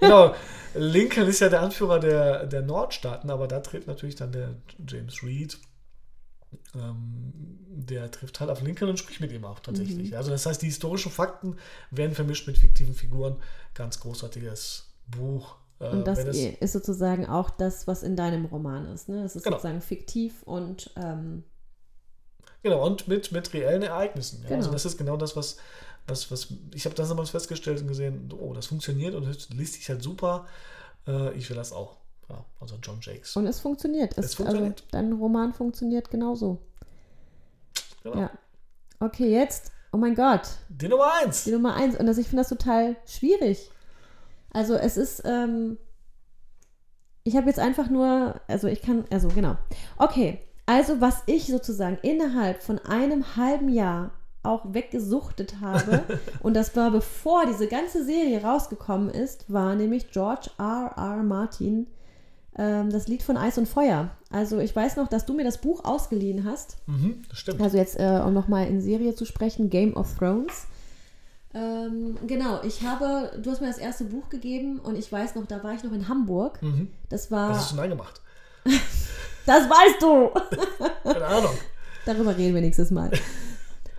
[0.00, 0.34] genau,
[0.74, 4.54] Lincoln ist ja der Anführer der, der Nordstaaten, aber da tritt natürlich dann der
[4.86, 5.58] James Reed.
[6.74, 7.32] Ähm,
[7.74, 10.10] der trifft halt auf Lincoln und spricht mit ihm auch tatsächlich.
[10.10, 10.16] Mhm.
[10.16, 11.56] Also das heißt, die historischen Fakten
[11.90, 13.36] werden vermischt mit fiktiven Figuren.
[13.74, 15.56] Ganz großartiges Buch.
[15.78, 19.08] Äh, Und das es- ist sozusagen auch das, was in deinem Roman ist.
[19.08, 19.24] Ne?
[19.24, 19.56] Es ist Genau.
[19.56, 21.44] sozusagen fiktiv und ähm,
[22.62, 24.42] Genau, und mit, mit reellen Ereignissen.
[24.44, 24.50] Ja?
[24.56, 24.72] Also Genau.
[24.72, 25.56] das ist genau das, was,
[26.06, 29.74] was, was ich habe das damals festgestellt und gesehen, oh, das funktioniert und das liest
[29.74, 30.46] sich halt super.
[31.06, 31.96] Äh, ich will das auch.
[32.28, 33.36] Ja, also John Jakes.
[33.36, 34.16] und es funktioniert.
[34.16, 34.80] Es, Es funktioniert.
[34.80, 36.58] Also dein Roman funktioniert genauso.
[38.04, 38.16] Genau.
[38.16, 38.30] Ja.
[39.00, 41.44] Okay, jetzt, oh mein Gott, Die Nummer eins.
[41.44, 41.96] die Nummer eins.
[41.96, 43.70] Und das, ich finde das total schwierig.
[44.52, 45.78] Also es ist, ähm,
[47.24, 49.56] ich habe jetzt einfach nur, also ich kann, also genau.
[49.98, 50.40] Okay,
[50.72, 54.12] also was ich sozusagen innerhalb von einem halben Jahr
[54.42, 56.02] auch weggesuchtet habe,
[56.42, 60.92] und das war bevor diese ganze Serie rausgekommen ist, war nämlich George R.
[60.96, 61.22] R.
[61.22, 61.88] Martin,
[62.56, 64.10] ähm, das Lied von Eis und Feuer.
[64.30, 66.78] Also ich weiß noch, dass du mir das Buch ausgeliehen hast.
[66.86, 67.60] Mhm, das stimmt.
[67.60, 70.66] Also jetzt, äh, um nochmal in Serie zu sprechen, Game of Thrones.
[71.54, 75.44] Ähm, genau, ich habe, du hast mir das erste Buch gegeben und ich weiß noch,
[75.46, 76.62] da war ich noch in Hamburg.
[76.62, 76.88] Mhm.
[77.10, 77.50] Das war.
[77.50, 78.22] Was hast du denn gemacht?
[79.46, 80.30] das weißt du!
[81.12, 81.52] Keine Ahnung.
[82.06, 83.10] Darüber reden wir nächstes Mal.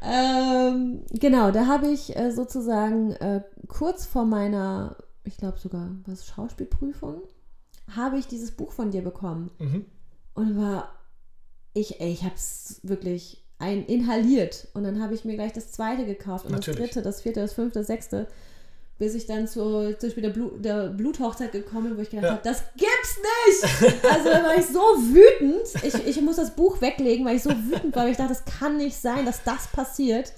[0.02, 6.28] ähm, genau, da habe ich äh, sozusagen äh, kurz vor meiner, ich glaube sogar, was,
[6.28, 7.22] Schauspielprüfung,
[7.96, 9.52] habe ich dieses Buch von dir bekommen.
[9.60, 9.86] Mhm.
[10.34, 10.90] Und war,
[11.74, 14.68] ich, ey, ich habe es wirklich ein inhaliert.
[14.74, 16.80] Und dann habe ich mir gleich das zweite gekauft und Natürlich.
[16.80, 18.28] das dritte, das vierte, das fünfte, das sechste.
[19.00, 19.60] Bis ich dann zu,
[19.98, 22.32] zum Beispiel der, Blut, der Bluthochzeit gekommen bin, wo ich gedacht Ja.
[22.34, 23.18] habe, das gibt's
[23.48, 24.04] nicht!
[24.10, 25.68] Also da war ich so wütend.
[25.84, 28.04] Ich, ich muss das Buch weglegen, weil ich so wütend war.
[28.06, 30.32] Weil ich dachte, das kann nicht sein, dass das passiert.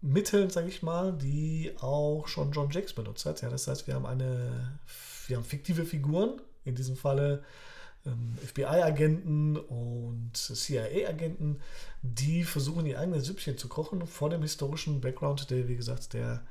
[0.00, 3.42] Mitteln, sage ich mal, die auch schon John Jakes benutzt hat.
[3.42, 4.78] Ja, das heißt, wir haben eine,
[5.26, 7.42] wir haben fiktive Figuren, in diesem Falle
[8.06, 11.60] ähm, FBI-Agenten und CIA-Agenten,
[12.02, 16.42] die versuchen, ihr eigenes Süppchen zu kochen vor dem historischen Background, der, wie gesagt, der,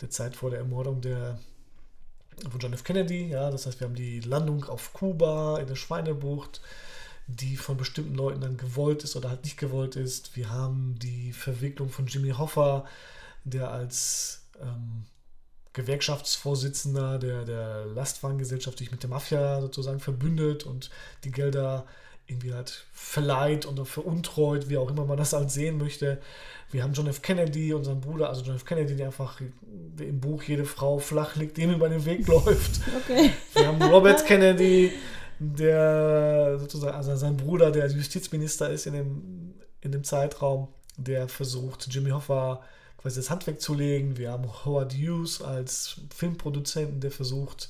[0.00, 1.38] der Zeit vor der Ermordung der
[2.50, 2.84] von John F.
[2.84, 3.28] Kennedy.
[3.28, 6.60] Ja, das heißt, wir haben die Landung auf Kuba in der Schweinebucht,
[7.26, 10.36] die von bestimmten Leuten dann gewollt ist oder halt nicht gewollt ist.
[10.36, 12.84] Wir haben die Verwicklung von Jimmy Hoffa,
[13.44, 15.04] der als ähm,
[15.72, 20.90] Gewerkschaftsvorsitzender der, der Lastwagengesellschaft sich mit der Mafia sozusagen verbündet und
[21.24, 21.86] die Gelder
[22.26, 26.18] irgendwie halt verleiht oder veruntreut, wie auch immer man das halt sehen möchte.
[26.72, 27.22] Wir haben John F.
[27.22, 28.64] Kennedy, unseren Bruder, also John F.
[28.64, 32.80] Kennedy, der einfach im Buch jede Frau flach liegt, dem über den Weg läuft.
[33.04, 33.30] Okay.
[33.54, 34.92] Wir haben Robert Kennedy,
[35.38, 41.86] der sozusagen, also sein Bruder, der Justizminister ist in dem, in dem Zeitraum, der versucht,
[41.90, 42.62] Jimmy Hoffa
[42.96, 44.16] quasi das Handwerk zu legen.
[44.16, 47.68] Wir haben Howard Hughes als Filmproduzenten, der versucht,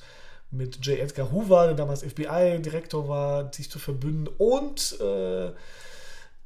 [0.51, 0.99] mit J.
[0.99, 5.47] Edgar Hoover, der damals FBI-Direktor war, sich zu verbünden und, äh,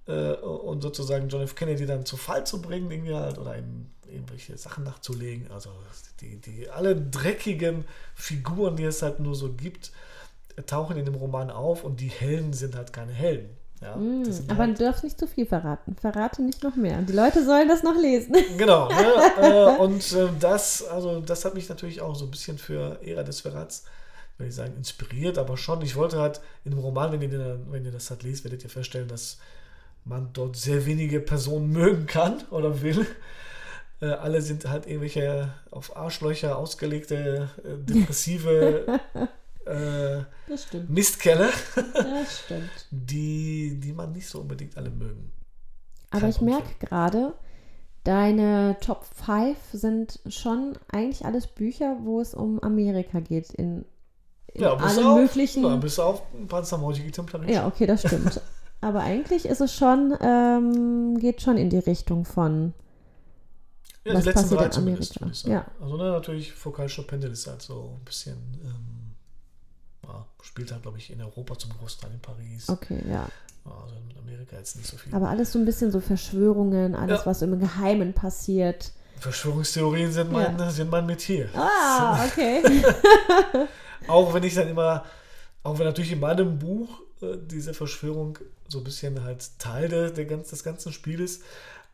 [0.07, 1.55] äh, und sozusagen John F.
[1.55, 5.51] Kennedy dann zu Fall zu bringen, irgendwie halt, oder ihm irgendwelche Sachen nachzulegen.
[5.51, 5.71] Also
[6.19, 9.91] die, die alle dreckigen Figuren, die es halt nur so gibt,
[10.65, 13.49] tauchen in dem Roman auf und die Helden sind halt keine Helden.
[13.81, 15.95] Ja, Mm, aber halt, du darfst nicht zu viel verraten.
[15.95, 17.01] Verrate nicht noch mehr.
[17.01, 18.35] Die Leute sollen das noch lesen.
[18.57, 19.13] Genau, ne?
[19.41, 23.23] äh, und äh, das, also das hat mich natürlich auch so ein bisschen für Ära
[23.23, 23.85] des Verrats,
[24.37, 27.71] will ich sagen, inspiriert, aber schon, ich wollte halt in dem Roman, wenn ihr, den,
[27.71, 29.39] wenn ihr das halt lest, werdet ihr feststellen, dass
[30.05, 33.07] man dort sehr wenige Personen mögen kann oder will.
[33.99, 37.49] Äh, alle sind halt irgendwelche auf Arschlöcher ausgelegte,
[37.87, 38.99] depressive
[39.65, 40.89] äh, Das stimmt.
[40.89, 41.49] Mistkerle,
[41.93, 42.69] Das stimmt.
[42.91, 45.31] die, die man nicht so unbedingt alle mögen.
[46.11, 47.33] Aber Kein ich merke gerade,
[48.03, 53.51] Deine Top 5 sind schon eigentlich alles Bücher, wo es um Amerika geht.
[53.51, 53.85] In,
[54.47, 55.63] in Ja, bis allen auf, möglichen.
[55.63, 57.51] Ja, bis auf Panzermauti Exemplare.
[57.51, 58.41] Ja, okay, das stimmt.
[58.81, 62.73] Aber eigentlich ist es schon, ähm, geht schon in die Richtung von.
[64.03, 65.31] Ja, Was die letzten drei in Amerika?
[65.45, 65.65] Ja.
[65.79, 69.00] Also ne, natürlich Foucault Pendel ist halt so ein bisschen, ähm,
[70.41, 72.69] spielt halt, glaube ich, in Europa zum Großteil in Paris.
[72.69, 73.27] Okay, ja.
[73.65, 75.13] Also in Amerika jetzt nicht so viel.
[75.13, 77.25] Aber alles so ein bisschen so Verschwörungen, alles, Ja.
[77.27, 78.91] was im Geheimen passiert.
[79.19, 81.47] Verschwörungstheorien sind mein, sind mein Metier.
[81.55, 82.63] Ah, okay.
[84.07, 85.05] Auch wenn ich dann immer,
[85.61, 86.89] auch wenn natürlich in meinem Buch
[87.21, 91.41] äh, diese Verschwörung so ein bisschen halt Teil der, der ganz, des ganzen Spieles,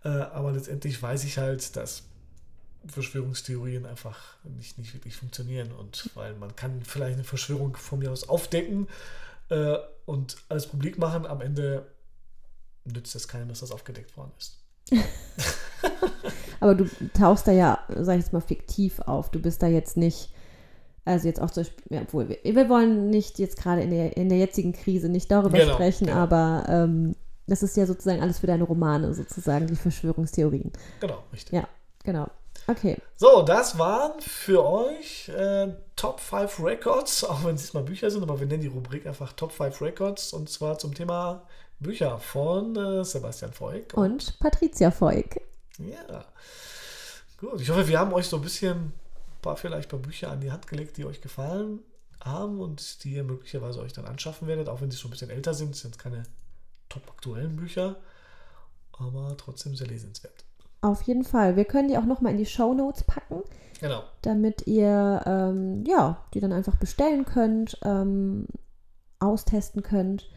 [0.05, 2.03] äh, aber letztendlich weiß ich halt, dass
[2.89, 8.11] Verschwörungstheorien einfach nicht, nicht wirklich funktionieren und weil man kann vielleicht eine Verschwörung von mir
[8.11, 8.87] aus aufdecken
[9.49, 11.85] äh, und alles publik machen, am Ende
[12.85, 14.57] nützt es keinem, dass das aufgedeckt worden ist.
[16.59, 19.29] Aber du tauchst da ja, sag ich jetzt mal, fiktiv auf.
[19.29, 20.29] Du bist da jetzt nicht,
[21.05, 24.17] also jetzt auch zum Beispiel, ja, obwohl wir, wir wollen nicht jetzt gerade in der,
[24.17, 26.19] in der jetzigen Krise nicht darüber Genau, sprechen, genau.
[26.19, 27.15] aber ähm,
[27.47, 30.71] das ist ja sozusagen alles für deine Romane, sozusagen, die Verschwörungstheorien.
[30.99, 31.53] Genau, richtig.
[31.53, 31.67] Ja,
[32.03, 32.27] genau.
[32.67, 32.97] Okay.
[33.15, 38.23] So, das waren für euch äh, Top 5 Records, auch wenn es diesmal Bücher sind,
[38.23, 41.47] aber wir nennen die Rubrik einfach Top 5 Records und zwar zum Thema
[41.79, 43.93] Bücher von äh, Sebastian Voig.
[43.93, 45.41] Und Patricia Voig.
[45.77, 46.25] Ja.
[47.37, 48.93] Gut, ich hoffe, wir haben euch so ein bisschen ein
[49.41, 51.79] paar vielleicht ein paar Bücher an die Hand gelegt, die euch gefallen
[52.19, 55.29] haben und die ihr möglicherweise euch dann anschaffen werdet, auch wenn sie schon ein bisschen
[55.29, 55.75] älter sind.
[55.75, 56.23] Es sind keine
[56.89, 57.95] top aktuellen Bücher,
[58.93, 60.46] aber trotzdem sehr lesenswert.
[60.87, 61.57] Auf jeden Fall.
[61.57, 63.43] Wir können die auch nochmal in die Show Notes packen,
[63.81, 64.03] Genau.
[64.21, 68.47] damit ihr ähm, ja, die dann einfach bestellen könnt, ähm,
[69.19, 70.29] austesten könnt.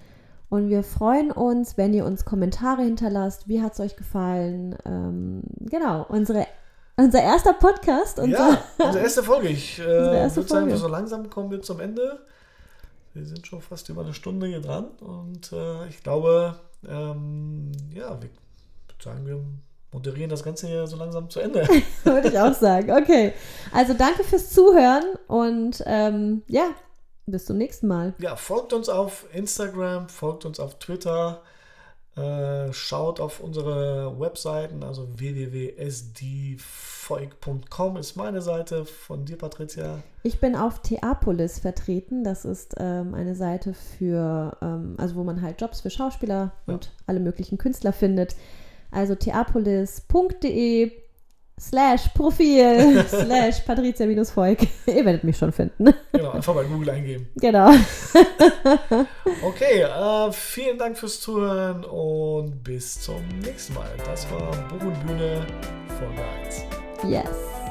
[0.48, 3.46] Und wir freuen uns, wenn ihr uns Kommentare hinterlasst.
[3.46, 4.76] Wie hat es euch gefallen?
[4.84, 6.48] Ähm, genau, unsere,
[6.96, 8.18] unser erster Podcast.
[8.18, 9.46] Unser, Ja, unsere erste Folge.
[9.50, 12.26] Ich äh, würde sagen, so langsam kommen wir zum Ende.
[13.14, 16.58] Wir sind schon fast über eine Stunde hier dran und äh, ich glaube,
[16.88, 18.30] ähm, ja, wir
[19.00, 19.40] sagen, wir
[19.92, 21.66] moderieren das Ganze hier so langsam zu Ende.
[22.04, 22.90] Würde ich auch sagen.
[22.92, 23.32] Okay.
[23.72, 26.70] Also danke fürs Zuhören und ähm, ja,
[27.26, 28.14] bis zum nächsten Mal.
[28.18, 31.42] ja, folgt uns auf Instagram, folgt uns auf Twitter,
[32.16, 35.06] äh, schaut auf unsere Webseiten, also
[36.50, 39.98] www.sdfoig.com ist meine Seite von dir, Patricia.
[40.22, 42.24] Ich bin auf Theapolis vertreten.
[42.24, 46.74] Das ist ähm, eine Seite für, ähm, also wo man halt Jobs für Schauspieler Ja.
[46.74, 48.34] und alle möglichen Künstler findet.
[48.90, 50.92] Also theapolis.de
[51.58, 54.58] slash Profil slash Patricia-Volk.
[54.86, 55.92] Ihr werdet mich schon finden.
[56.12, 57.28] Genau, einfach bei Google eingeben.
[57.36, 57.70] genau.
[59.42, 63.90] Okay, äh, vielen Dank fürs Zuhören und bis zum nächsten Mal.
[64.04, 65.46] Das war Buch und Bühne
[65.98, 66.64] Folge 1.
[67.08, 67.69] Yes.